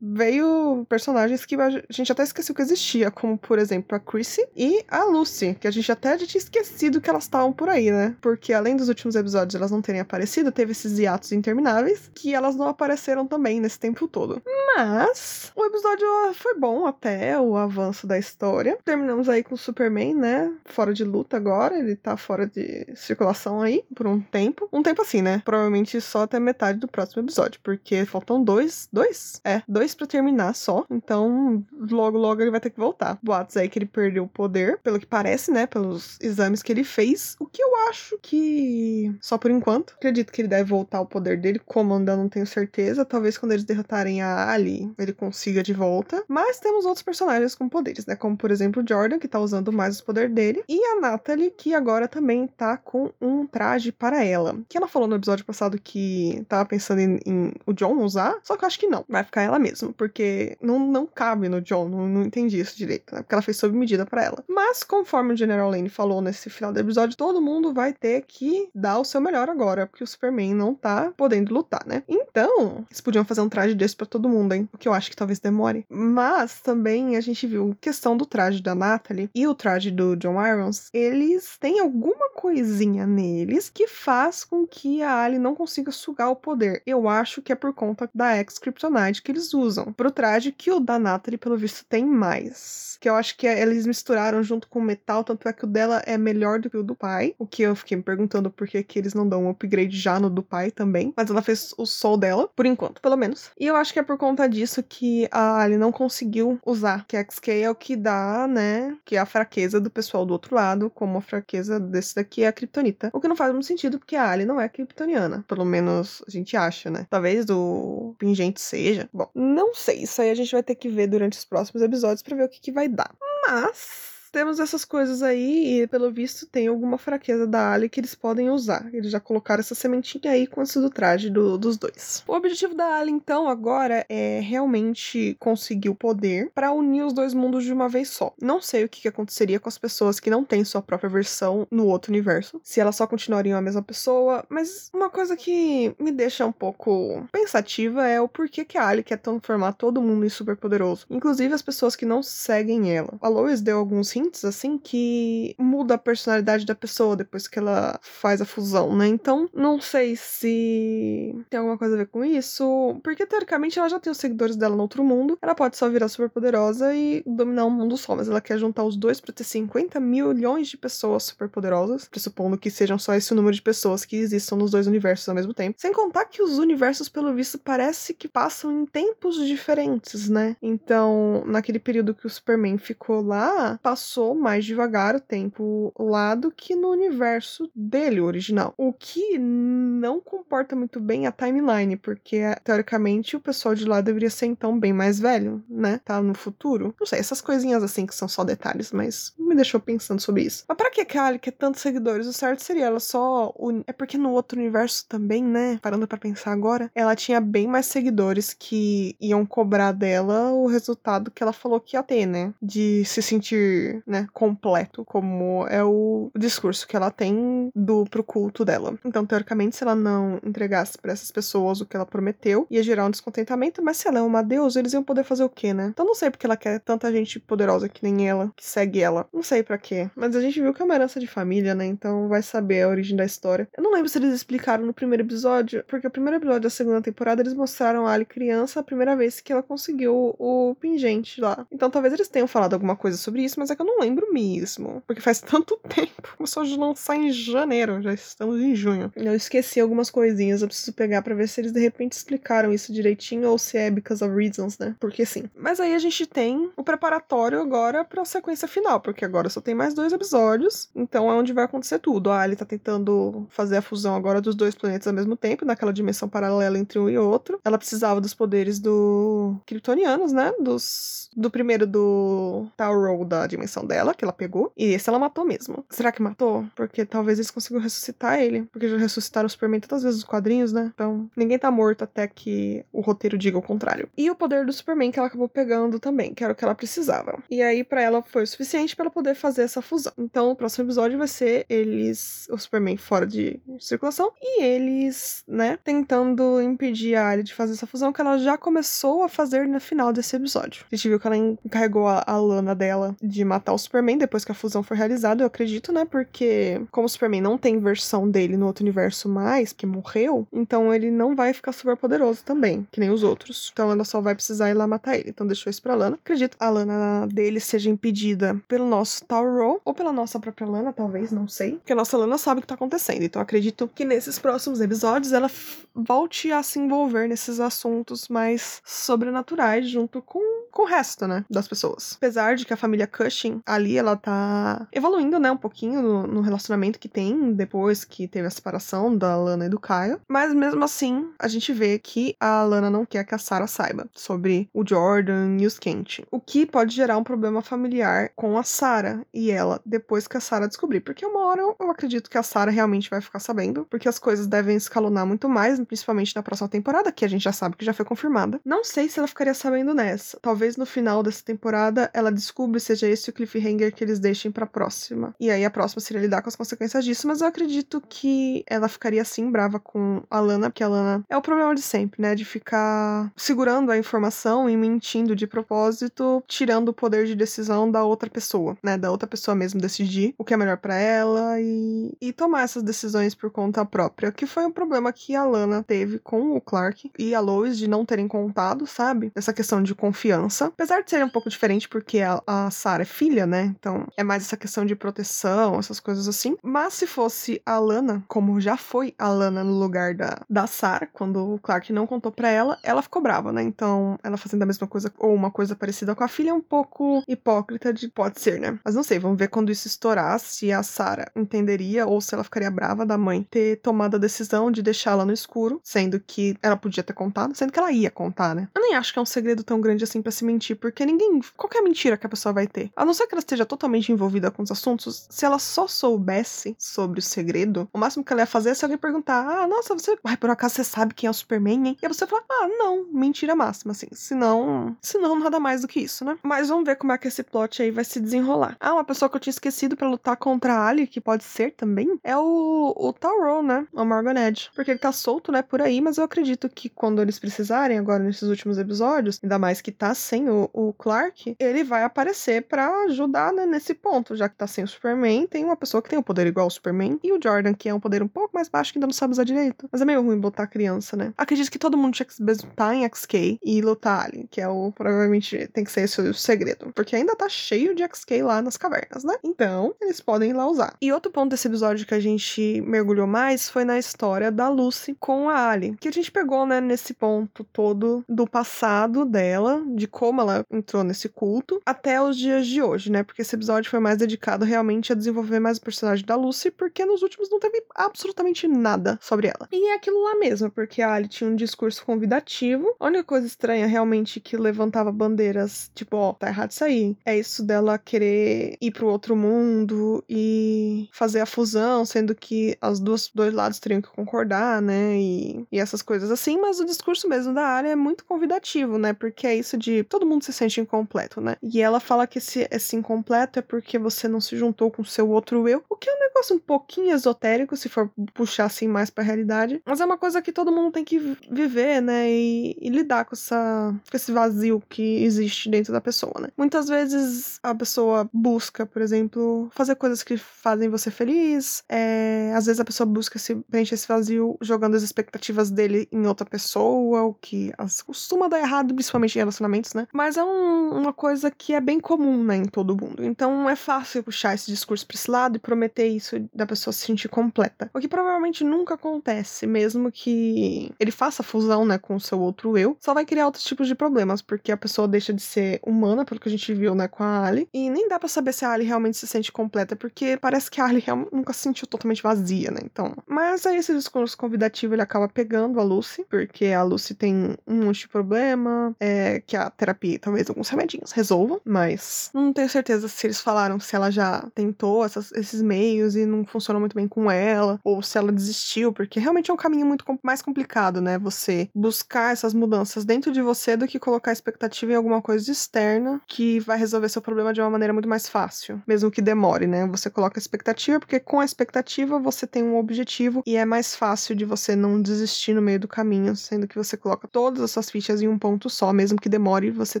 veio 0.00 0.86
personagens 0.88 1.44
que 1.44 1.54
a 1.56 1.70
gente 1.90 2.10
até 2.10 2.22
esqueceu 2.22 2.54
que 2.54 2.62
existia, 2.62 3.10
como 3.10 3.36
por 3.36 3.58
exemplo 3.58 3.96
a 3.96 4.00
Chrissy 4.00 4.46
e 4.56 4.84
a 4.88 5.04
Lucy, 5.04 5.56
que 5.60 5.68
a 5.68 5.70
gente 5.70 5.90
até 5.92 6.18
já 6.18 6.26
tinha 6.26 6.40
esquecido 6.40 7.00
que 7.00 7.10
elas 7.10 7.24
estavam 7.24 7.52
por 7.52 7.68
aí, 7.68 7.90
né? 7.90 8.16
Porque 8.20 8.52
além 8.52 8.76
dos 8.76 8.88
últimos 8.88 9.14
episódios 9.14 9.54
elas 9.54 9.70
não 9.70 9.82
terem 9.82 10.00
aparecido, 10.00 10.50
teve 10.50 10.72
esses 10.72 10.98
hiatos 10.98 11.32
intermináveis 11.32 12.10
que 12.14 12.34
elas 12.34 12.56
não 12.56 12.68
apareceram 12.68 13.26
também 13.26 13.60
nesse 13.60 13.78
tempo 13.78 14.08
todo. 14.08 14.42
Mas 14.76 15.52
o 15.54 15.64
episódio 15.64 16.06
foi 16.34 16.58
bom 16.58 16.86
até 16.86 17.38
o 17.38 17.56
avanço 17.56 18.06
da 18.06 18.18
história. 18.18 18.78
Terminamos 18.84 19.28
aí 19.28 19.42
com 19.42 19.54
o 19.54 19.58
Superman, 19.58 20.14
né? 20.14 20.52
Fora 20.64 20.92
de 20.92 21.04
luta 21.04 21.36
agora, 21.36 21.78
ele 21.78 21.96
tá 21.96 22.16
fora 22.16 22.45
de 22.46 22.86
circulação 22.94 23.60
aí 23.60 23.84
por 23.94 24.06
um 24.06 24.20
tempo. 24.20 24.68
Um 24.72 24.82
tempo 24.82 25.02
assim, 25.02 25.22
né? 25.22 25.42
Provavelmente 25.44 26.00
só 26.00 26.22
até 26.22 26.38
metade 26.38 26.78
do 26.78 26.88
próximo 26.88 27.22
episódio, 27.22 27.60
porque 27.62 28.04
faltam 28.04 28.42
dois. 28.42 28.88
Dois? 28.92 29.40
É, 29.44 29.62
dois 29.66 29.94
para 29.94 30.06
terminar 30.06 30.54
só. 30.54 30.84
Então, 30.90 31.64
logo, 31.90 32.18
logo 32.18 32.40
ele 32.40 32.50
vai 32.50 32.60
ter 32.60 32.70
que 32.70 32.78
voltar. 32.78 33.18
Boatos 33.22 33.56
aí 33.56 33.68
que 33.68 33.78
ele 33.78 33.86
perdeu 33.86 34.24
o 34.24 34.28
poder, 34.28 34.78
pelo 34.78 34.98
que 34.98 35.06
parece, 35.06 35.50
né? 35.50 35.66
Pelos 35.66 36.18
exames 36.20 36.62
que 36.62 36.72
ele 36.72 36.84
fez. 36.84 37.36
O 37.40 37.46
que 37.46 37.62
eu 37.62 37.76
acho 37.88 38.18
que. 38.22 39.14
Só 39.20 39.36
por 39.38 39.50
enquanto. 39.50 39.94
Acredito 39.96 40.32
que 40.32 40.40
ele 40.40 40.48
deve 40.48 40.70
voltar 40.70 40.98
ao 40.98 41.06
poder 41.06 41.40
dele, 41.40 41.58
como 41.58 41.94
ainda 41.94 42.16
não 42.16 42.28
tenho 42.28 42.46
certeza. 42.46 43.04
Talvez 43.04 43.36
quando 43.36 43.52
eles 43.52 43.64
derrotarem 43.64 44.22
a 44.22 44.50
Ali, 44.50 44.92
ele 44.98 45.12
consiga 45.12 45.62
de 45.62 45.72
volta. 45.72 46.22
Mas 46.28 46.60
temos 46.60 46.84
outros 46.84 47.02
personagens 47.02 47.54
com 47.54 47.68
poderes, 47.68 48.06
né? 48.06 48.14
Como 48.14 48.36
por 48.36 48.50
exemplo 48.50 48.82
o 48.82 48.88
Jordan, 48.88 49.18
que 49.18 49.28
tá 49.28 49.40
usando 49.40 49.72
mais 49.72 49.98
o 49.98 50.04
poder 50.04 50.28
dele. 50.28 50.62
E 50.68 50.82
a 50.84 51.00
Natalie, 51.00 51.50
que 51.50 51.74
agora 51.74 51.96
agora 51.96 52.08
também 52.26 52.48
tá 52.48 52.76
com 52.76 53.12
um 53.20 53.46
traje 53.46 53.92
para 53.92 54.24
ela. 54.24 54.58
Que 54.68 54.76
ela 54.76 54.88
falou 54.88 55.06
no 55.06 55.14
episódio 55.14 55.44
passado 55.44 55.78
que 55.78 56.44
tava 56.48 56.64
pensando 56.64 56.98
em, 56.98 57.20
em 57.24 57.52
o 57.64 57.72
John 57.72 58.02
usar, 58.02 58.36
só 58.42 58.56
que 58.56 58.64
eu 58.64 58.66
acho 58.66 58.80
que 58.80 58.88
não. 58.88 59.04
Vai 59.08 59.22
ficar 59.22 59.42
ela 59.42 59.60
mesma, 59.60 59.92
porque 59.96 60.58
não, 60.60 60.80
não 60.80 61.06
cabe 61.06 61.48
no 61.48 61.60
John, 61.60 61.88
não, 61.88 62.08
não 62.08 62.22
entendi 62.24 62.58
isso 62.58 62.76
direito, 62.76 63.14
né? 63.14 63.22
Porque 63.22 63.32
ela 63.32 63.42
fez 63.42 63.56
sob 63.58 63.78
medida 63.78 64.04
para 64.04 64.24
ela. 64.24 64.42
Mas, 64.48 64.82
conforme 64.82 65.34
o 65.34 65.36
General 65.36 65.70
Lane 65.70 65.88
falou 65.88 66.20
nesse 66.20 66.50
final 66.50 66.72
do 66.72 66.80
episódio, 66.80 67.16
todo 67.16 67.40
mundo 67.40 67.72
vai 67.72 67.92
ter 67.92 68.24
que 68.26 68.68
dar 68.74 68.98
o 68.98 69.04
seu 69.04 69.20
melhor 69.20 69.48
agora, 69.48 69.86
porque 69.86 70.02
o 70.02 70.06
Superman 70.06 70.52
não 70.52 70.74
tá 70.74 71.12
podendo 71.16 71.54
lutar, 71.54 71.86
né? 71.86 72.02
Então, 72.08 72.84
eles 72.90 73.00
podiam 73.00 73.24
fazer 73.24 73.40
um 73.40 73.48
traje 73.48 73.74
desse 73.76 73.94
para 73.94 74.06
todo 74.06 74.28
mundo, 74.28 74.52
hein? 74.52 74.68
O 74.72 74.78
que 74.78 74.88
eu 74.88 74.92
acho 74.92 75.10
que 75.10 75.16
talvez 75.16 75.38
demore. 75.38 75.86
Mas 75.88 76.60
também 76.60 77.16
a 77.16 77.20
gente 77.20 77.46
viu 77.46 77.76
questão 77.80 78.16
do 78.16 78.26
traje 78.26 78.60
da 78.60 78.74
Natalie 78.74 79.30
e 79.32 79.46
o 79.46 79.54
traje 79.54 79.92
do 79.92 80.16
John 80.16 80.44
Irons, 80.44 80.88
eles 80.92 81.56
têm 81.60 81.76
tem 81.76 81.82
alguma 82.16 82.35
coisinha 82.46 83.04
neles 83.04 83.68
que 83.68 83.88
faz 83.88 84.44
com 84.44 84.64
que 84.64 85.02
a 85.02 85.24
Ali 85.24 85.36
não 85.36 85.52
consiga 85.52 85.90
sugar 85.90 86.30
o 86.30 86.36
poder. 86.36 86.80
Eu 86.86 87.08
acho 87.08 87.42
que 87.42 87.50
é 87.50 87.56
por 87.56 87.74
conta 87.74 88.08
da 88.14 88.38
ex-kryptonite 88.38 89.20
que 89.20 89.32
eles 89.32 89.52
usam 89.52 89.92
pro 89.92 90.12
traje 90.12 90.52
que 90.52 90.70
o 90.70 90.78
da 90.78 90.96
Natalie, 90.96 91.36
pelo 91.36 91.56
visto, 91.56 91.84
tem 91.88 92.06
mais. 92.06 92.98
Que 93.00 93.08
eu 93.08 93.16
acho 93.16 93.36
que 93.36 93.48
eles 93.48 93.84
misturaram 93.84 94.44
junto 94.44 94.68
com 94.68 94.78
o 94.78 94.82
metal, 94.82 95.24
tanto 95.24 95.48
é 95.48 95.52
que 95.52 95.64
o 95.64 95.66
dela 95.66 96.00
é 96.06 96.16
melhor 96.16 96.60
do 96.60 96.70
que 96.70 96.76
o 96.76 96.84
do 96.84 96.94
pai. 96.94 97.34
O 97.36 97.48
que 97.48 97.62
eu 97.62 97.74
fiquei 97.74 97.96
me 97.96 98.02
perguntando 98.04 98.48
por 98.48 98.68
que, 98.68 98.80
que 98.84 98.96
eles 98.96 99.12
não 99.12 99.28
dão 99.28 99.46
um 99.46 99.50
upgrade 99.50 99.98
já 99.98 100.20
no 100.20 100.30
do 100.30 100.42
pai 100.42 100.70
também. 100.70 101.12
Mas 101.16 101.28
ela 101.28 101.42
fez 101.42 101.74
o 101.76 101.84
sol 101.84 102.16
dela, 102.16 102.48
por 102.54 102.64
enquanto, 102.64 103.02
pelo 103.02 103.16
menos. 103.16 103.50
E 103.58 103.66
eu 103.66 103.74
acho 103.74 103.92
que 103.92 103.98
é 103.98 104.04
por 104.04 104.16
conta 104.16 104.48
disso 104.48 104.84
que 104.84 105.28
a 105.32 105.60
Ali 105.60 105.76
não 105.76 105.90
conseguiu 105.90 106.60
usar. 106.64 107.04
Que 107.08 107.16
a 107.16 107.24
XK 107.28 107.62
é 107.62 107.70
o 107.70 107.74
que 107.74 107.96
dá, 107.96 108.46
né? 108.48 108.96
Que 109.04 109.16
é 109.16 109.18
a 109.18 109.26
fraqueza 109.26 109.80
do 109.80 109.90
pessoal 109.90 110.24
do 110.24 110.32
outro 110.32 110.54
lado, 110.54 110.88
como 110.88 111.18
a 111.18 111.22
fraqueza 111.22 111.80
desse 111.80 112.14
daqui 112.14 112.35
é 112.42 112.48
a 112.48 112.52
Kryptonita. 112.52 113.10
O 113.12 113.20
que 113.20 113.28
não 113.28 113.36
faz 113.36 113.52
muito 113.52 113.66
sentido, 113.66 113.98
porque 113.98 114.16
a 114.16 114.30
Ali 114.30 114.44
não 114.44 114.60
é 114.60 114.68
kryptoniana. 114.68 115.44
Pelo 115.48 115.64
menos 115.64 116.22
a 116.26 116.30
gente 116.30 116.56
acha, 116.56 116.90
né? 116.90 117.06
Talvez 117.08 117.46
o 117.50 118.14
Pingente 118.18 118.60
seja. 118.60 119.08
Bom, 119.12 119.30
não 119.34 119.74
sei. 119.74 120.02
Isso 120.02 120.20
aí 120.20 120.30
a 120.30 120.34
gente 120.34 120.52
vai 120.52 120.62
ter 120.62 120.74
que 120.74 120.88
ver 120.88 121.06
durante 121.06 121.38
os 121.38 121.44
próximos 121.44 121.82
episódios 121.82 122.22
para 122.22 122.36
ver 122.36 122.44
o 122.44 122.48
que, 122.48 122.60
que 122.60 122.72
vai 122.72 122.88
dar. 122.88 123.14
Mas 123.46 124.15
temos 124.36 124.60
essas 124.60 124.84
coisas 124.84 125.22
aí 125.22 125.80
e, 125.80 125.86
pelo 125.86 126.12
visto, 126.12 126.44
tem 126.44 126.66
alguma 126.66 126.98
fraqueza 126.98 127.46
da 127.46 127.72
Ali 127.72 127.88
que 127.88 128.00
eles 128.00 128.14
podem 128.14 128.50
usar. 128.50 128.86
Eles 128.92 129.10
já 129.10 129.18
colocaram 129.18 129.60
essa 129.60 129.74
sementinha 129.74 130.30
aí 130.30 130.46
com 130.46 130.60
esse 130.60 130.78
do 130.78 130.90
traje 130.90 131.30
do, 131.30 131.56
dos 131.56 131.78
dois. 131.78 132.22
O 132.28 132.34
objetivo 132.34 132.74
da 132.74 132.96
Ali, 132.96 133.10
então, 133.10 133.48
agora 133.48 134.04
é 134.10 134.40
realmente 134.40 135.34
conseguir 135.40 135.88
o 135.88 135.94
poder 135.94 136.50
para 136.54 136.70
unir 136.70 137.02
os 137.02 137.14
dois 137.14 137.32
mundos 137.32 137.64
de 137.64 137.72
uma 137.72 137.88
vez 137.88 138.10
só. 138.10 138.34
Não 138.38 138.60
sei 138.60 138.84
o 138.84 138.90
que, 138.90 139.00
que 139.00 139.08
aconteceria 139.08 139.58
com 139.58 139.70
as 139.70 139.78
pessoas 139.78 140.20
que 140.20 140.28
não 140.28 140.44
têm 140.44 140.66
sua 140.66 140.82
própria 140.82 141.08
versão 141.08 141.66
no 141.70 141.86
outro 141.86 142.12
universo, 142.12 142.60
se 142.62 142.78
elas 142.78 142.96
só 142.96 143.06
continuariam 143.06 143.58
a 143.58 143.62
mesma 143.62 143.80
pessoa, 143.80 144.44
mas 144.50 144.90
uma 144.92 145.08
coisa 145.08 145.34
que 145.34 145.96
me 145.98 146.12
deixa 146.12 146.44
um 146.44 146.52
pouco 146.52 147.26
pensativa 147.32 148.06
é 148.06 148.20
o 148.20 148.28
porquê 148.28 148.66
que 148.66 148.76
a 148.76 148.86
Ali 148.86 149.02
quer 149.02 149.16
transformar 149.16 149.72
todo 149.72 150.02
mundo 150.02 150.26
em 150.26 150.28
super 150.28 150.58
poderoso, 150.58 151.06
inclusive 151.08 151.54
as 151.54 151.62
pessoas 151.62 151.96
que 151.96 152.04
não 152.04 152.22
seguem 152.22 152.94
ela. 152.94 153.14
A 153.22 153.28
Lois 153.28 153.62
deu 153.62 153.78
alguns 153.78 154.14
hints 154.14 154.25
momentos, 154.26 154.44
assim, 154.44 154.76
que 154.76 155.54
muda 155.58 155.94
a 155.94 155.98
personalidade 155.98 156.66
da 156.66 156.74
pessoa 156.74 157.16
depois 157.16 157.46
que 157.46 157.58
ela 157.58 157.98
faz 158.02 158.40
a 158.40 158.44
fusão, 158.44 158.94
né? 158.94 159.06
Então, 159.06 159.48
não 159.54 159.80
sei 159.80 160.16
se 160.16 161.34
tem 161.48 161.58
alguma 161.58 161.78
coisa 161.78 161.94
a 161.94 161.98
ver 161.98 162.06
com 162.06 162.24
isso, 162.24 162.98
porque 163.02 163.26
teoricamente 163.26 163.78
ela 163.78 163.88
já 163.88 163.98
tem 163.98 164.10
os 164.10 164.18
seguidores 164.18 164.56
dela 164.56 164.74
no 164.76 164.82
outro 164.82 165.04
mundo, 165.04 165.38
ela 165.40 165.54
pode 165.54 165.76
só 165.76 165.88
virar 165.88 166.08
super 166.08 166.28
poderosa 166.28 166.94
e 166.94 167.22
dominar 167.26 167.64
um 167.64 167.70
mundo 167.70 167.96
só, 167.96 168.14
mas 168.16 168.28
ela 168.28 168.40
quer 168.40 168.58
juntar 168.58 168.84
os 168.84 168.96
dois 168.96 169.20
para 169.20 169.32
ter 169.32 169.44
50 169.44 169.98
milhões 170.00 170.68
de 170.68 170.76
pessoas 170.76 171.24
super 171.24 171.48
poderosas, 171.48 172.08
pressupondo 172.08 172.58
que 172.58 172.70
sejam 172.70 172.98
só 172.98 173.14
esse 173.14 173.32
número 173.34 173.54
de 173.54 173.62
pessoas 173.62 174.04
que 174.04 174.16
existam 174.16 174.56
nos 174.56 174.70
dois 174.70 174.86
universos 174.86 175.28
ao 175.28 175.34
mesmo 175.34 175.54
tempo. 175.54 175.80
Sem 175.80 175.92
contar 175.92 176.24
que 176.26 176.42
os 176.42 176.58
universos, 176.58 177.08
pelo 177.08 177.32
visto, 177.34 177.58
parece 177.58 178.12
que 178.12 178.28
passam 178.28 178.82
em 178.82 178.86
tempos 178.86 179.36
diferentes, 179.46 180.28
né? 180.28 180.56
Então, 180.60 181.44
naquele 181.46 181.78
período 181.78 182.14
que 182.14 182.26
o 182.26 182.30
Superman 182.30 182.78
ficou 182.78 183.20
lá, 183.22 183.78
passou 183.82 184.15
passou 184.16 184.34
mais 184.34 184.64
devagar 184.64 185.14
o 185.14 185.20
tempo 185.20 185.92
lá 185.98 186.34
do 186.34 186.50
que 186.50 186.74
no 186.74 186.88
universo 186.88 187.70
dele 187.74 188.20
original. 188.20 188.72
O 188.76 188.92
que 188.92 189.38
não 189.38 190.20
comporta 190.20 190.74
muito 190.74 190.98
bem 190.98 191.26
a 191.26 191.32
timeline, 191.32 191.96
porque 191.96 192.40
teoricamente 192.64 193.36
o 193.36 193.40
pessoal 193.40 193.74
de 193.74 193.84
lá 193.84 194.00
deveria 194.00 194.30
ser 194.30 194.46
então 194.46 194.78
bem 194.78 194.92
mais 194.92 195.20
velho, 195.20 195.62
né? 195.68 196.00
Tá 196.04 196.22
no 196.22 196.34
futuro. 196.34 196.94
Não 196.98 197.06
sei, 197.06 197.18
essas 197.18 197.42
coisinhas 197.42 197.82
assim 197.82 198.06
que 198.06 198.14
são 198.14 198.26
só 198.26 198.42
detalhes, 198.42 198.90
mas 198.90 199.34
me 199.38 199.54
deixou 199.54 199.78
pensando 199.78 200.20
sobre 200.20 200.42
isso. 200.42 200.64
Mas 200.66 200.76
pra 200.76 200.90
que 200.90 201.02
a 201.02 201.06
Kali 201.06 201.38
quer 201.38 201.52
tantos 201.52 201.82
seguidores? 201.82 202.26
O 202.26 202.32
certo 202.32 202.62
seria 202.62 202.86
ela 202.86 203.00
só. 203.00 203.52
É 203.86 203.92
porque 203.92 204.16
no 204.16 204.30
outro 204.32 204.58
universo 204.58 205.06
também, 205.08 205.44
né? 205.44 205.78
Parando 205.82 206.08
para 206.08 206.16
pensar 206.16 206.52
agora, 206.52 206.90
ela 206.94 207.14
tinha 207.14 207.40
bem 207.40 207.66
mais 207.66 207.86
seguidores 207.86 208.54
que 208.54 209.14
iam 209.20 209.44
cobrar 209.44 209.92
dela 209.92 210.52
o 210.52 210.66
resultado 210.66 211.30
que 211.30 211.42
ela 211.42 211.52
falou 211.52 211.80
que 211.80 211.96
ia 211.96 212.02
ter, 212.02 212.24
né? 212.24 212.54
De 212.62 213.04
se 213.04 213.20
sentir 213.20 213.95
né, 214.06 214.26
completo, 214.32 215.04
como 215.04 215.66
é 215.68 215.82
o 215.84 216.30
discurso 216.36 216.86
que 216.86 216.96
ela 216.96 217.10
tem 217.10 217.70
do 217.74 218.04
pro 218.04 218.24
culto 218.24 218.64
dela. 218.64 218.98
Então, 219.04 219.24
teoricamente, 219.24 219.76
se 219.76 219.84
ela 219.84 219.94
não 219.94 220.38
entregasse 220.44 220.98
para 220.98 221.12
essas 221.12 221.30
pessoas 221.30 221.80
o 221.80 221.86
que 221.86 221.96
ela 221.96 222.06
prometeu, 222.06 222.66
ia 222.70 222.82
gerar 222.82 223.06
um 223.06 223.10
descontentamento, 223.10 223.82
mas 223.82 223.96
se 223.96 224.08
ela 224.08 224.18
é 224.18 224.22
uma 224.22 224.42
deusa, 224.42 224.78
eles 224.78 224.92
iam 224.92 225.02
poder 225.02 225.24
fazer 225.24 225.44
o 225.44 225.48
quê, 225.48 225.72
né? 225.72 225.88
Então 225.92 226.06
não 226.06 226.14
sei 226.14 226.30
porque 226.30 226.46
ela 226.46 226.56
quer 226.56 226.80
tanta 226.80 227.10
gente 227.12 227.38
poderosa 227.38 227.88
que 227.88 228.02
nem 228.02 228.28
ela, 228.28 228.52
que 228.56 228.64
segue 228.64 229.00
ela. 229.00 229.28
Não 229.32 229.42
sei 229.42 229.62
para 229.62 229.78
quê. 229.78 230.10
Mas 230.14 230.34
a 230.34 230.40
gente 230.40 230.60
viu 230.60 230.72
que 230.72 230.82
é 230.82 230.84
uma 230.84 230.94
herança 230.94 231.20
de 231.20 231.26
família, 231.26 231.74
né? 231.74 231.86
Então 231.86 232.28
vai 232.28 232.42
saber 232.42 232.82
a 232.82 232.88
origem 232.88 233.16
da 233.16 233.24
história. 233.24 233.68
Eu 233.76 233.82
não 233.82 233.92
lembro 233.92 234.08
se 234.08 234.18
eles 234.18 234.34
explicaram 234.34 234.84
no 234.84 234.92
primeiro 234.92 235.22
episódio, 235.22 235.84
porque 235.86 236.06
o 236.06 236.10
primeiro 236.10 236.38
episódio 236.38 236.62
da 236.62 236.70
segunda 236.70 237.00
temporada 237.00 237.42
eles 237.42 237.54
mostraram 237.54 238.06
a 238.06 238.12
Ali 238.12 238.24
criança 238.24 238.80
a 238.80 238.82
primeira 238.82 239.14
vez 239.14 239.40
que 239.40 239.52
ela 239.52 239.62
conseguiu 239.62 240.34
o 240.38 240.74
pingente 240.80 241.40
lá. 241.40 241.66
Então 241.70 241.90
talvez 241.90 242.12
eles 242.14 242.28
tenham 242.28 242.46
falado 242.46 242.74
alguma 242.74 242.96
coisa 242.96 243.16
sobre 243.16 243.42
isso, 243.42 243.58
mas 243.58 243.70
é 243.70 243.76
que 243.76 243.82
eu 243.82 243.85
eu 243.86 243.96
não 243.96 244.00
lembro 244.00 244.32
mesmo. 244.32 245.02
Porque 245.06 245.22
faz 245.22 245.40
tanto 245.40 245.78
tempo. 245.88 246.34
Começou 246.36 246.62
a 246.62 246.66
lançar 246.76 247.16
em 247.16 247.30
janeiro, 247.30 248.02
já 248.02 248.12
estamos 248.12 248.60
em 248.60 248.74
junho. 248.74 249.12
Eu 249.14 249.34
esqueci 249.34 249.80
algumas 249.80 250.10
coisinhas, 250.10 250.62
eu 250.62 250.68
preciso 250.68 250.92
pegar 250.92 251.22
para 251.22 251.34
ver 251.34 251.48
se 251.48 251.60
eles 251.60 251.72
de 251.72 251.80
repente 251.80 252.12
explicaram 252.12 252.72
isso 252.72 252.92
direitinho 252.92 253.48
ou 253.48 253.58
se 253.58 253.78
é 253.78 253.90
because 253.90 254.22
of 254.24 254.34
reasons, 254.34 254.78
né? 254.78 254.96
Porque 254.98 255.24
sim. 255.24 255.44
Mas 255.54 255.80
aí 255.80 255.94
a 255.94 255.98
gente 255.98 256.26
tem 256.26 256.70
o 256.76 256.82
preparatório 256.82 257.60
agora 257.60 258.04
pra 258.04 258.24
sequência 258.24 258.66
final, 258.66 259.00
porque 259.00 259.24
agora 259.24 259.48
só 259.48 259.60
tem 259.60 259.74
mais 259.74 259.94
dois 259.94 260.12
episódios, 260.12 260.88
então 260.94 261.30
é 261.30 261.34
onde 261.34 261.52
vai 261.52 261.64
acontecer 261.64 261.98
tudo. 261.98 262.30
A 262.30 262.40
Ali 262.40 262.56
tá 262.56 262.64
tentando 262.64 263.46
fazer 263.50 263.76
a 263.76 263.82
fusão 263.82 264.14
agora 264.14 264.40
dos 264.40 264.54
dois 264.54 264.74
planetas 264.74 265.06
ao 265.06 265.14
mesmo 265.14 265.36
tempo, 265.36 265.64
naquela 265.64 265.92
dimensão 265.92 266.28
paralela 266.28 266.78
entre 266.78 266.98
um 266.98 267.08
e 267.08 267.18
outro. 267.18 267.60
Ela 267.64 267.78
precisava 267.78 268.20
dos 268.20 268.34
poderes 268.34 268.78
do 268.78 269.56
Kryptonianos, 269.66 270.32
né? 270.32 270.52
Dos 270.60 271.28
do 271.36 271.50
primeiro 271.50 271.86
do 271.86 272.66
Tauro 272.76 273.24
da 273.24 273.46
dimensão 273.46 273.75
dela, 273.84 274.14
que 274.14 274.24
ela 274.24 274.32
pegou, 274.32 274.72
e 274.76 274.86
esse 274.86 275.08
ela 275.08 275.18
matou 275.18 275.44
mesmo. 275.44 275.84
Será 275.90 276.12
que 276.12 276.22
matou? 276.22 276.64
Porque 276.74 277.04
talvez 277.04 277.38
eles 277.38 277.50
consigam 277.50 277.80
ressuscitar 277.80 278.40
ele, 278.40 278.62
porque 278.72 278.88
já 278.88 278.96
ressuscitaram 278.96 279.46
o 279.46 279.50
Superman 279.50 279.80
tantas 279.80 280.02
vezes 280.02 280.20
nos 280.20 280.28
quadrinhos, 280.28 280.72
né? 280.72 280.90
Então, 280.94 281.28
ninguém 281.36 281.58
tá 281.58 281.70
morto 281.70 282.04
até 282.04 282.26
que 282.26 282.84
o 282.92 283.00
roteiro 283.00 283.36
diga 283.36 283.58
o 283.58 283.62
contrário. 283.62 284.08
E 284.16 284.30
o 284.30 284.34
poder 284.34 284.64
do 284.64 284.72
Superman 284.72 285.10
que 285.10 285.18
ela 285.18 285.28
acabou 285.28 285.48
pegando 285.48 285.98
também, 285.98 286.34
que 286.34 286.44
era 286.44 286.52
o 286.52 286.56
que 286.56 286.64
ela 286.64 286.74
precisava. 286.74 287.42
E 287.50 287.62
aí 287.62 287.82
para 287.82 288.00
ela 288.00 288.22
foi 288.22 288.42
o 288.42 288.46
suficiente 288.46 288.94
para 288.94 289.04
ela 289.04 289.10
poder 289.10 289.34
fazer 289.34 289.62
essa 289.62 289.82
fusão. 289.82 290.12
Então, 290.18 290.50
o 290.50 290.56
próximo 290.56 290.84
episódio 290.84 291.18
vai 291.18 291.28
ser 291.28 291.66
eles, 291.68 292.48
o 292.50 292.58
Superman 292.58 292.96
fora 292.96 293.26
de 293.26 293.60
circulação 293.78 294.32
e 294.40 294.62
eles, 294.62 295.44
né, 295.46 295.78
tentando 295.82 296.60
impedir 296.60 297.14
a 297.16 297.26
Arya 297.26 297.44
de 297.44 297.54
fazer 297.54 297.72
essa 297.72 297.86
fusão 297.86 298.12
que 298.12 298.20
ela 298.20 298.38
já 298.38 298.56
começou 298.56 299.22
a 299.22 299.28
fazer 299.28 299.66
no 299.66 299.80
final 299.80 300.12
desse 300.12 300.36
episódio. 300.36 300.84
A 300.90 300.96
gente 300.96 301.08
viu 301.08 301.20
que 301.20 301.26
ela 301.26 301.36
encarregou 301.36 302.06
a, 302.06 302.22
a 302.26 302.36
Lana 302.36 302.74
dela 302.74 303.16
de 303.22 303.44
matar 303.44 303.65
o 303.72 303.78
Superman 303.78 304.18
depois 304.18 304.44
que 304.44 304.52
a 304.52 304.54
fusão 304.54 304.82
foi 304.82 304.96
realizada, 304.96 305.42
eu 305.42 305.46
acredito, 305.46 305.92
né? 305.92 306.04
Porque 306.04 306.80
como 306.90 307.06
o 307.06 307.08
Superman 307.08 307.40
não 307.40 307.58
tem 307.58 307.78
versão 307.78 308.28
dele 308.28 308.56
no 308.56 308.66
outro 308.66 308.84
universo 308.84 309.28
mais, 309.28 309.72
que 309.72 309.86
morreu, 309.86 310.46
então 310.52 310.94
ele 310.94 311.10
não 311.10 311.34
vai 311.34 311.52
ficar 311.52 311.72
super 311.72 311.96
poderoso 311.96 312.44
também, 312.44 312.86
que 312.90 313.00
nem 313.00 313.10
os 313.10 313.22
outros. 313.22 313.70
Então 313.72 313.90
ela 313.90 314.04
só 314.04 314.20
vai 314.20 314.34
precisar 314.34 314.70
ir 314.70 314.74
lá 314.74 314.86
matar 314.86 315.16
ele. 315.18 315.30
Então 315.30 315.46
deixou 315.46 315.70
isso 315.70 315.82
pra 315.82 315.94
Lana. 315.94 316.18
Acredito 316.22 316.56
que 316.56 316.64
a 316.64 316.70
Lana 316.70 317.26
dele 317.26 317.60
seja 317.60 317.90
impedida 317.90 318.60
pelo 318.68 318.86
nosso 318.86 319.24
Tauro 319.24 319.80
ou 319.84 319.94
pela 319.94 320.12
nossa 320.12 320.38
própria 320.38 320.66
Lana, 320.66 320.92
talvez, 320.92 321.32
não 321.32 321.48
sei. 321.48 321.72
Porque 321.72 321.92
a 321.92 321.96
nossa 321.96 322.16
Lana 322.16 322.38
sabe 322.38 322.58
o 322.58 322.62
que 322.62 322.68
tá 322.68 322.74
acontecendo. 322.74 323.22
Então 323.22 323.40
acredito 323.40 323.90
que 323.94 324.04
nesses 324.04 324.38
próximos 324.38 324.80
episódios 324.80 325.32
ela 325.32 325.50
volte 325.94 326.52
a 326.52 326.62
se 326.62 326.78
envolver 326.78 327.28
nesses 327.28 327.60
assuntos 327.60 328.28
mais 328.28 328.80
sobrenaturais 328.84 329.88
junto 329.88 330.20
com, 330.22 330.66
com 330.70 330.82
o 330.82 330.86
resto, 330.86 331.26
né, 331.26 331.44
das 331.50 331.66
pessoas. 331.66 332.14
Apesar 332.16 332.56
de 332.56 332.64
que 332.64 332.72
a 332.72 332.76
família 332.76 333.06
Cushing 333.06 333.55
ali, 333.64 333.96
ela 333.96 334.16
tá 334.16 334.86
evoluindo, 334.92 335.38
né, 335.38 335.50
um 335.50 335.56
pouquinho 335.56 336.02
no, 336.02 336.26
no 336.26 336.40
relacionamento 336.40 336.98
que 336.98 337.08
tem 337.08 337.52
depois 337.52 338.04
que 338.04 338.28
teve 338.28 338.46
a 338.46 338.50
separação 338.50 339.16
da 339.16 339.36
Lana 339.36 339.66
e 339.66 339.68
do 339.68 339.78
Caio. 339.78 340.20
Mas 340.28 340.52
mesmo 340.54 340.84
assim, 340.84 341.30
a 341.38 341.48
gente 341.48 341.72
vê 341.72 341.98
que 341.98 342.36
a 342.40 342.62
Lana 342.62 342.90
não 342.90 343.04
quer 343.04 343.24
que 343.24 343.34
a 343.34 343.38
Sarah 343.38 343.66
saiba 343.66 344.06
sobre 344.14 344.68
o 344.72 344.86
Jordan 344.86 345.56
e 345.58 345.66
os 345.66 345.78
Kent. 345.78 346.20
O 346.30 346.40
que 346.40 346.66
pode 346.66 346.94
gerar 346.94 347.16
um 347.16 347.24
problema 347.24 347.62
familiar 347.62 348.30
com 348.34 348.58
a 348.58 348.62
Sarah 348.62 349.24
e 349.32 349.50
ela 349.50 349.80
depois 349.84 350.26
que 350.26 350.36
a 350.36 350.40
Sarah 350.40 350.66
descobrir. 350.66 351.00
Porque 351.00 351.24
uma 351.24 351.46
hora 351.46 351.60
eu, 351.60 351.90
acredito 351.90 352.30
que 352.30 352.38
a 352.38 352.42
Sarah 352.42 352.70
realmente 352.70 353.10
vai 353.10 353.20
ficar 353.20 353.38
sabendo, 353.38 353.86
porque 353.88 354.08
as 354.08 354.18
coisas 354.18 354.46
devem 354.46 354.76
escalonar 354.76 355.26
muito 355.26 355.48
mais, 355.48 355.80
principalmente 355.80 356.34
na 356.34 356.42
próxima 356.42 356.68
temporada, 356.68 357.12
que 357.12 357.24
a 357.24 357.28
gente 357.28 357.42
já 357.42 357.52
sabe 357.52 357.76
que 357.76 357.84
já 357.84 357.92
foi 357.92 358.04
confirmada. 358.04 358.60
Não 358.64 358.84
sei 358.84 359.08
se 359.08 359.18
ela 359.18 359.28
ficaria 359.28 359.54
sabendo 359.54 359.94
nessa. 359.94 360.38
Talvez 360.40 360.76
no 360.76 360.86
final 360.86 361.22
dessa 361.22 361.42
temporada 361.42 362.10
ela 362.12 362.32
descubra 362.32 362.80
seja 362.80 363.08
esse 363.08 363.30
o 363.30 363.32
cliffhanger 363.46 363.94
que 363.94 364.04
eles 364.04 364.18
deixem 364.18 364.50
pra 364.50 364.66
próxima. 364.66 365.34
E 365.40 365.50
aí 365.50 365.64
a 365.64 365.70
próxima 365.70 366.00
seria 366.00 366.20
lidar 366.20 366.42
com 366.42 366.48
as 366.48 366.56
consequências 366.56 367.04
disso, 367.04 367.26
mas 367.26 367.40
eu 367.40 367.46
acredito 367.46 368.02
que 368.08 368.64
ela 368.66 368.88
ficaria 368.88 369.22
assim 369.22 369.50
brava 369.50 369.78
com 369.78 370.22
a 370.30 370.40
Lana, 370.40 370.70
porque 370.70 370.82
a 370.82 370.88
Lana 370.88 371.24
é 371.28 371.36
o 371.36 371.42
problema 371.42 371.74
de 371.74 371.82
sempre, 371.82 372.20
né? 372.20 372.34
De 372.34 372.44
ficar 372.44 373.32
segurando 373.36 373.90
a 373.90 373.98
informação 373.98 374.68
e 374.68 374.76
mentindo 374.76 375.34
de 375.34 375.46
propósito, 375.46 376.42
tirando 376.46 376.88
o 376.88 376.92
poder 376.92 377.26
de 377.26 377.34
decisão 377.34 377.90
da 377.90 378.04
outra 378.04 378.28
pessoa, 378.28 378.76
né? 378.82 378.98
Da 378.98 379.10
outra 379.10 379.26
pessoa 379.26 379.54
mesmo 379.54 379.80
decidir 379.80 380.34
o 380.38 380.44
que 380.44 380.54
é 380.54 380.56
melhor 380.56 380.78
para 380.78 380.96
ela 380.96 381.60
e, 381.60 382.16
e 382.20 382.32
tomar 382.32 382.62
essas 382.62 382.82
decisões 382.82 383.34
por 383.34 383.50
conta 383.50 383.84
própria, 383.84 384.32
que 384.32 384.46
foi 384.46 384.64
um 384.64 384.72
problema 384.72 385.12
que 385.12 385.34
a 385.34 385.44
Lana 385.44 385.82
teve 385.82 386.18
com 386.18 386.56
o 386.56 386.60
Clark 386.60 387.10
e 387.18 387.34
a 387.34 387.40
Lois 387.40 387.78
de 387.78 387.88
não 387.88 388.04
terem 388.04 388.28
contado, 388.28 388.86
sabe? 388.86 389.30
Essa 389.34 389.52
questão 389.52 389.82
de 389.82 389.94
confiança. 389.94 390.66
Apesar 390.66 391.02
de 391.02 391.10
ser 391.10 391.24
um 391.24 391.28
pouco 391.28 391.48
diferente 391.48 391.88
porque 391.88 392.20
a, 392.20 392.42
a 392.46 392.70
Sarah 392.70 393.02
é 393.02 393.06
filha, 393.06 393.35
né? 393.44 393.74
Então 393.78 394.06
é 394.16 394.22
mais 394.22 394.44
essa 394.44 394.56
questão 394.56 394.86
de 394.86 394.94
proteção, 394.94 395.78
essas 395.78 395.98
coisas 395.98 396.28
assim. 396.28 396.56
Mas 396.62 396.94
se 396.94 397.06
fosse 397.06 397.60
a 397.66 397.78
Lana, 397.78 398.24
como 398.28 398.60
já 398.60 398.76
foi 398.76 399.12
a 399.18 399.28
Lana 399.28 399.64
no 399.64 399.78
lugar 399.78 400.14
da, 400.14 400.40
da 400.48 400.66
Sarah, 400.66 401.08
quando 401.12 401.54
o 401.54 401.58
Clark 401.58 401.92
não 401.92 402.06
contou 402.06 402.30
para 402.30 402.48
ela, 402.48 402.78
ela 402.82 403.02
ficou 403.02 403.20
brava, 403.20 403.52
né? 403.52 403.62
Então 403.62 404.18
ela 404.22 404.36
fazendo 404.36 404.62
a 404.62 404.66
mesma 404.66 404.86
coisa 404.86 405.12
ou 405.18 405.34
uma 405.34 405.50
coisa 405.50 405.74
parecida 405.74 406.14
com 406.14 406.22
a 406.22 406.28
filha 406.28 406.50
é 406.50 406.54
um 406.54 406.60
pouco 406.60 407.22
hipócrita 407.26 407.92
de 407.92 408.08
pode 408.08 408.40
ser, 408.40 408.60
né? 408.60 408.78
Mas 408.84 408.94
não 408.94 409.02
sei, 409.02 409.18
vamos 409.18 409.38
ver 409.38 409.48
quando 409.48 409.72
isso 409.72 409.88
estourar, 409.88 410.38
se 410.38 410.72
a 410.72 410.82
Sarah 410.82 411.30
entenderia 411.34 412.06
ou 412.06 412.20
se 412.20 412.34
ela 412.34 412.44
ficaria 412.44 412.70
brava 412.70 413.04
da 413.04 413.18
mãe 413.18 413.46
ter 413.50 413.76
tomado 413.80 414.14
a 414.14 414.18
decisão 414.18 414.70
de 414.70 414.82
deixá-la 414.82 415.24
no 415.24 415.32
escuro, 415.32 415.80
sendo 415.82 416.20
que 416.20 416.56
ela 416.62 416.76
podia 416.76 417.02
ter 417.02 417.12
contado, 417.12 417.56
sendo 417.56 417.72
que 417.72 417.78
ela 417.78 417.90
ia 417.90 418.10
contar, 418.10 418.54
né? 418.54 418.68
Eu 418.74 418.82
nem 418.82 418.94
acho 418.94 419.12
que 419.12 419.18
é 419.18 419.22
um 419.22 419.26
segredo 419.26 419.64
tão 419.64 419.80
grande 419.80 420.04
assim 420.04 420.22
para 420.22 420.32
se 420.32 420.44
mentir, 420.44 420.76
porque 420.76 421.04
ninguém. 421.04 421.40
Qualquer 421.56 421.82
mentira 421.82 422.16
que 422.16 422.26
a 422.26 422.28
pessoa 422.28 422.52
vai 422.52 422.66
ter. 422.66 422.90
A 422.94 423.04
não 423.04 423.14
ser 423.14 423.25
que 423.26 423.34
ela 423.34 423.40
esteja 423.40 423.66
totalmente 423.66 424.12
envolvida 424.12 424.50
com 424.50 424.62
os 424.62 424.70
assuntos, 424.70 425.26
se 425.30 425.44
ela 425.44 425.58
só 425.58 425.86
soubesse 425.86 426.76
sobre 426.78 427.18
o 427.18 427.22
segredo, 427.22 427.88
o 427.92 427.98
máximo 427.98 428.24
que 428.24 428.32
ela 428.32 428.42
ia 428.42 428.46
fazer 428.46 428.70
é 428.70 428.74
se 428.74 428.84
alguém 428.84 428.98
perguntar: 428.98 429.46
Ah, 429.46 429.66
nossa, 429.66 429.94
você. 429.94 430.16
Ai, 430.24 430.36
por 430.36 430.50
acaso 430.50 430.74
você 430.74 430.84
sabe 430.84 431.14
quem 431.14 431.26
é 431.26 431.30
o 431.30 431.34
Superman, 431.34 431.88
hein? 431.88 431.96
E 432.00 432.06
a 432.06 432.08
pessoa 432.08 432.28
fala: 432.28 432.44
Ah, 432.50 432.68
não, 432.68 433.06
mentira 433.12 433.54
máxima, 433.54 433.92
assim. 433.92 434.08
Se 434.12 434.34
não. 434.34 434.96
Se 435.00 435.18
não, 435.18 435.38
nada 435.38 435.58
mais 435.60 435.82
do 435.82 435.88
que 435.88 436.00
isso, 436.00 436.24
né? 436.24 436.38
Mas 436.42 436.68
vamos 436.68 436.84
ver 436.84 436.96
como 436.96 437.12
é 437.12 437.18
que 437.18 437.28
esse 437.28 437.42
plot 437.42 437.82
aí 437.82 437.90
vai 437.90 438.04
se 438.04 438.20
desenrolar. 438.20 438.76
Ah, 438.80 438.94
uma 438.94 439.04
pessoa 439.04 439.28
que 439.28 439.36
eu 439.36 439.40
tinha 439.40 439.52
esquecido 439.52 439.96
para 439.96 440.08
lutar 440.08 440.36
contra 440.36 440.74
a 440.74 440.86
Ali, 440.86 441.06
que 441.06 441.20
pode 441.20 441.44
ser 441.44 441.72
também, 441.72 442.18
é 442.22 442.36
o, 442.36 442.94
o 442.96 443.12
Tauro, 443.12 443.62
né? 443.62 443.86
O 443.92 444.04
Morgan 444.04 444.38
Edge. 444.46 444.70
Porque 444.74 444.90
ele 444.90 444.98
tá 444.98 445.12
solto, 445.12 445.50
né, 445.50 445.62
por 445.62 445.82
aí, 445.82 446.00
mas 446.00 446.18
eu 446.18 446.24
acredito 446.24 446.68
que 446.68 446.88
quando 446.88 447.20
eles 447.20 447.38
precisarem, 447.38 447.98
agora 447.98 448.22
nesses 448.22 448.48
últimos 448.48 448.78
episódios, 448.78 449.40
ainda 449.42 449.58
mais 449.58 449.80
que 449.80 449.90
tá 449.90 450.14
sem 450.14 450.48
o, 450.48 450.70
o 450.72 450.92
Clark, 450.92 451.56
ele 451.58 451.84
vai 451.84 452.04
aparecer 452.04 452.62
para 452.62 452.86
ajudar, 453.06 453.52
né, 453.52 453.66
nesse 453.66 453.94
ponto, 453.94 454.36
já 454.36 454.48
que 454.48 454.56
tá 454.56 454.66
sem 454.66 454.84
o 454.84 454.88
Superman, 454.88 455.46
tem 455.46 455.64
uma 455.64 455.76
pessoa 455.76 456.02
que 456.02 456.08
tem 456.08 456.18
um 456.18 456.22
poder 456.22 456.46
igual 456.46 456.64
ao 456.64 456.70
Superman, 456.70 457.18
e 457.22 457.32
o 457.32 457.40
Jordan, 457.42 457.74
que 457.74 457.88
é 457.88 457.94
um 457.94 458.00
poder 458.00 458.22
um 458.22 458.28
pouco 458.28 458.50
mais 458.54 458.68
baixo, 458.68 458.92
que 458.92 458.98
ainda 458.98 459.06
não 459.06 459.14
sabe 459.14 459.32
usar 459.32 459.44
direito. 459.44 459.88
Mas 459.90 460.00
é 460.00 460.04
meio 460.04 460.22
ruim 460.22 460.38
botar 460.38 460.66
criança, 460.66 461.16
né? 461.16 461.32
Acredito 461.36 461.70
que 461.70 461.78
todo 461.78 461.96
mundo 461.96 462.14
tinha 462.14 462.26
que 462.26 462.34
se 462.34 462.42
besuntar 462.42 462.94
em 462.94 463.08
XK 463.08 463.58
e 463.62 463.80
lutar 463.80 464.26
ali, 464.26 464.46
que 464.50 464.60
é 464.60 464.68
o, 464.68 464.92
provavelmente, 464.92 465.68
tem 465.72 465.84
que 465.84 465.90
ser 465.90 466.02
esse 466.02 466.20
o 466.20 466.34
segredo. 466.34 466.92
Porque 466.94 467.16
ainda 467.16 467.36
tá 467.36 467.48
cheio 467.48 467.94
de 467.94 468.02
XK 468.02 468.42
lá 468.42 468.62
nas 468.62 468.76
cavernas, 468.76 469.24
né? 469.24 469.34
Então, 469.42 469.94
eles 470.00 470.20
podem 470.20 470.50
ir 470.50 470.54
lá 470.54 470.66
usar. 470.68 470.96
E 471.00 471.12
outro 471.12 471.30
ponto 471.30 471.50
desse 471.50 471.68
episódio 471.68 472.06
que 472.06 472.14
a 472.14 472.20
gente 472.20 472.80
mergulhou 472.82 473.26
mais 473.26 473.68
foi 473.68 473.84
na 473.84 473.98
história 473.98 474.50
da 474.50 474.68
Lucy 474.68 475.16
com 475.18 475.48
a 475.48 475.68
Ali, 475.68 475.96
que 476.00 476.08
a 476.08 476.12
gente 476.12 476.30
pegou, 476.30 476.66
né, 476.66 476.80
nesse 476.80 477.14
ponto 477.14 477.64
todo 477.64 478.24
do 478.28 478.46
passado 478.46 479.24
dela, 479.24 479.82
de 479.94 480.06
como 480.06 480.40
ela 480.40 480.64
entrou 480.70 481.04
nesse 481.04 481.28
culto, 481.28 481.80
até 481.84 482.20
os 482.20 482.36
dias 482.36 482.66
de 482.66 482.82
hoje, 482.82 482.95
né? 483.04 483.22
Porque 483.22 483.42
esse 483.42 483.54
episódio 483.54 483.90
foi 483.90 484.00
mais 484.00 484.18
dedicado 484.18 484.64
realmente 484.64 485.12
a 485.12 485.16
desenvolver 485.16 485.60
mais 485.60 485.78
o 485.78 485.82
personagem 485.82 486.24
da 486.24 486.36
Lucy, 486.36 486.70
porque 486.70 487.04
nos 487.04 487.22
últimos 487.22 487.50
não 487.50 487.58
teve 487.58 487.82
absolutamente 487.94 488.66
nada 488.66 489.18
sobre 489.20 489.48
ela. 489.48 489.68
E 489.70 489.90
é 489.90 489.94
aquilo 489.94 490.22
lá 490.22 490.36
mesmo, 490.36 490.70
porque 490.70 491.02
a 491.02 491.12
Ali 491.12 491.28
tinha 491.28 491.50
um 491.50 491.56
discurso 491.56 492.04
convidativo. 492.04 492.94
A 492.98 493.06
única 493.06 493.24
coisa 493.24 493.46
estranha 493.46 493.86
realmente 493.86 494.40
que 494.40 494.56
levantava 494.56 495.10
bandeiras, 495.10 495.90
tipo, 495.94 496.16
ó, 496.16 496.30
oh, 496.30 496.34
tá 496.34 496.48
errado 496.48 496.70
isso 496.70 496.84
aí. 496.84 497.16
É 497.24 497.38
isso 497.38 497.62
dela 497.62 497.98
querer 497.98 498.76
ir 498.80 498.90
pro 498.92 499.08
outro 499.08 499.34
mundo 499.34 500.22
e 500.28 501.08
fazer 501.12 501.40
a 501.40 501.46
fusão, 501.46 502.04
sendo 502.04 502.34
que 502.34 502.76
as 502.80 503.00
duas 503.00 503.30
dois 503.34 503.52
lados 503.52 503.78
teriam 503.78 504.00
que 504.00 504.08
concordar, 504.08 504.80
né? 504.80 505.16
E, 505.18 505.66
e 505.72 505.78
essas 505.78 506.02
coisas 506.02 506.30
assim, 506.30 506.58
mas 506.58 506.78
o 506.78 506.84
discurso 506.84 507.28
mesmo 507.28 507.52
da 507.52 507.66
área 507.66 507.88
é 507.88 507.96
muito 507.96 508.24
convidativo, 508.24 508.98
né? 508.98 509.12
Porque 509.12 509.46
é 509.46 509.54
isso 509.54 509.76
de 509.76 510.04
todo 510.04 510.26
mundo 510.26 510.44
se 510.44 510.52
sente 510.52 510.80
incompleto, 510.80 511.40
né? 511.40 511.56
E 511.62 511.80
ela 511.80 511.98
fala 511.98 512.26
que 512.26 512.38
esse, 512.38 512.68
esse 512.70 512.85
incompleto 512.94 513.58
é 513.58 513.62
porque 513.62 513.98
você 513.98 514.28
não 514.28 514.40
se 514.40 514.56
juntou 514.56 514.90
com 514.90 515.02
o 515.02 515.04
seu 515.04 515.28
outro 515.28 515.66
eu, 515.68 515.82
o 515.88 515.96
que 515.96 516.08
é 516.08 516.14
um 516.14 516.20
negócio 516.20 516.54
um 516.54 516.58
pouquinho 516.58 517.14
esotérico, 517.14 517.76
se 517.76 517.88
for 517.88 518.10
puxar 518.34 518.66
assim 518.66 518.86
mais 518.86 519.10
pra 519.10 519.24
realidade. 519.24 519.80
Mas 519.84 520.00
é 520.00 520.04
uma 520.04 520.18
coisa 520.18 520.42
que 520.42 520.52
todo 520.52 520.72
mundo 520.72 520.92
tem 520.92 521.04
que 521.04 521.18
viver, 521.50 522.00
né? 522.02 522.30
E, 522.30 522.76
e 522.80 522.88
lidar 522.90 523.24
com, 523.24 523.34
essa, 523.34 523.94
com 524.10 524.16
esse 524.16 524.30
vazio 524.30 524.82
que 524.88 525.24
existe 525.24 525.70
dentro 525.70 525.92
da 525.92 526.00
pessoa, 526.00 526.34
né? 526.40 526.48
Muitas 526.56 526.88
vezes 526.88 527.58
a 527.62 527.74
pessoa 527.74 528.28
busca, 528.32 528.84
por 528.84 529.00
exemplo, 529.00 529.70
fazer 529.72 529.94
coisas 529.96 530.22
que 530.22 530.36
fazem 530.36 530.88
você 530.88 531.10
feliz. 531.10 531.82
É, 531.88 532.52
às 532.54 532.66
vezes 532.66 532.80
a 532.80 532.84
pessoa 532.84 533.06
busca 533.06 533.38
se 533.38 533.54
preencher 533.54 533.94
esse 533.94 534.06
vazio 534.06 534.56
jogando 534.60 534.94
as 534.94 535.02
expectativas 535.02 535.70
dele 535.70 536.08
em 536.12 536.26
outra 536.26 536.46
pessoa, 536.46 537.22
o 537.22 537.34
que 537.34 537.72
costuma 538.04 538.48
dar 538.48 538.58
errado, 538.58 538.94
principalmente 538.94 539.36
em 539.36 539.38
relacionamentos, 539.38 539.94
né? 539.94 540.06
Mas 540.12 540.36
é 540.36 540.44
um, 540.44 540.90
uma 540.90 541.12
coisa 541.12 541.50
que 541.50 541.72
é 541.72 541.80
bem 541.80 542.00
comum, 542.00 542.42
né, 542.42 542.56
todo 542.76 542.94
mundo. 542.94 543.24
Então 543.24 543.70
é 543.70 543.74
fácil 543.74 544.22
puxar 544.22 544.54
esse 544.54 544.70
discurso 544.70 545.06
pra 545.06 545.14
esse 545.14 545.30
lado 545.30 545.56
e 545.56 545.58
prometer 545.58 546.06
isso 546.06 546.36
da 546.54 546.66
pessoa 546.66 546.92
se 546.92 547.06
sentir 547.06 547.28
completa. 547.28 547.90
O 547.94 547.98
que 547.98 548.06
provavelmente 548.06 548.62
nunca 548.62 548.94
acontece, 548.94 549.66
mesmo 549.66 550.12
que 550.12 550.92
ele 551.00 551.10
faça 551.10 551.42
fusão, 551.42 551.86
né, 551.86 551.96
com 551.96 552.16
o 552.16 552.20
seu 552.20 552.38
outro 552.38 552.76
eu, 552.76 552.94
só 553.00 553.14
vai 553.14 553.24
criar 553.24 553.46
outros 553.46 553.64
tipos 553.64 553.88
de 553.88 553.94
problemas, 553.94 554.42
porque 554.42 554.70
a 554.70 554.76
pessoa 554.76 555.08
deixa 555.08 555.32
de 555.32 555.40
ser 555.40 555.80
humana, 555.82 556.24
pelo 556.26 556.38
que 556.38 556.48
a 556.48 556.50
gente 556.50 556.74
viu, 556.74 556.94
né, 556.94 557.08
com 557.08 557.24
a 557.24 557.46
Ali, 557.46 557.66
e 557.72 557.88
nem 557.88 558.08
dá 558.08 558.18
para 558.18 558.28
saber 558.28 558.52
se 558.52 558.64
a 558.66 558.72
Ali 558.72 558.84
realmente 558.84 559.16
se 559.16 559.26
sente 559.26 559.50
completa, 559.50 559.96
porque 559.96 560.36
parece 560.36 560.70
que 560.70 560.80
a 560.80 560.84
Ali 560.84 561.02
nunca 561.32 561.54
se 561.54 561.60
sentiu 561.60 561.86
totalmente 561.86 562.22
vazia, 562.22 562.70
né, 562.70 562.80
então. 562.84 563.14
Mas 563.26 563.64
aí 563.64 563.78
esse 563.78 563.94
discurso 563.94 564.36
convidativo 564.36 564.94
ele 564.94 565.02
acaba 565.02 565.28
pegando 565.28 565.80
a 565.80 565.82
Lucy, 565.82 566.26
porque 566.28 566.66
a 566.66 566.82
Lucy 566.82 567.14
tem 567.14 567.56
um 567.66 567.84
monte 567.84 568.00
de 568.00 568.08
problema, 568.08 568.94
é, 569.00 569.40
que 569.46 569.56
a 569.56 569.70
terapia, 569.70 570.18
talvez 570.18 570.50
alguns 570.50 570.68
remedinhos 570.68 571.12
resolvam, 571.12 571.60
mas 571.64 572.30
não 572.34 572.52
tenho 572.66 572.70
certeza 572.70 573.08
se 573.08 573.26
eles 573.26 573.40
falaram 573.40 573.78
se 573.78 573.94
ela 573.94 574.10
já 574.10 574.48
tentou 574.54 575.04
essas, 575.04 575.30
esses 575.32 575.62
meios 575.62 576.16
e 576.16 576.26
não 576.26 576.44
funcionou 576.44 576.80
muito 576.80 576.94
bem 576.94 577.06
com 577.06 577.30
ela, 577.30 577.80
ou 577.84 578.02
se 578.02 578.18
ela 578.18 578.32
desistiu, 578.32 578.92
porque 578.92 579.20
realmente 579.20 579.50
é 579.50 579.54
um 579.54 579.56
caminho 579.56 579.86
muito 579.86 580.04
mais 580.22 580.42
complicado, 580.42 581.00
né? 581.00 581.18
Você 581.18 581.68
buscar 581.74 582.32
essas 582.32 582.52
mudanças 582.52 583.04
dentro 583.04 583.32
de 583.32 583.40
você 583.40 583.76
do 583.76 583.86
que 583.86 583.98
colocar 583.98 584.32
expectativa 584.32 584.92
em 584.92 584.96
alguma 584.96 585.22
coisa 585.22 585.50
externa 585.50 586.20
que 586.26 586.58
vai 586.60 586.78
resolver 586.78 587.08
seu 587.08 587.22
problema 587.22 587.52
de 587.52 587.60
uma 587.60 587.70
maneira 587.70 587.92
muito 587.92 588.08
mais 588.08 588.28
fácil, 588.28 588.82
mesmo 588.86 589.10
que 589.10 589.22
demore, 589.22 589.66
né? 589.66 589.86
Você 589.86 590.10
coloca 590.10 590.38
expectativa, 590.38 590.98
porque 590.98 591.20
com 591.20 591.40
a 591.40 591.44
expectativa 591.44 592.18
você 592.18 592.46
tem 592.46 592.64
um 592.64 592.76
objetivo 592.76 593.42
e 593.46 593.56
é 593.56 593.64
mais 593.64 593.94
fácil 593.94 594.34
de 594.34 594.44
você 594.44 594.74
não 594.74 595.00
desistir 595.00 595.54
no 595.54 595.62
meio 595.62 595.78
do 595.78 595.88
caminho, 595.88 596.34
sendo 596.34 596.66
que 596.66 596.76
você 596.76 596.96
coloca 596.96 597.28
todas 597.28 597.62
as 597.62 597.70
suas 597.70 597.90
fichas 597.90 598.20
em 598.22 598.28
um 598.28 598.38
ponto 598.38 598.68
só, 598.68 598.92
mesmo 598.92 599.20
que 599.20 599.28
demore, 599.28 599.70
você 599.70 600.00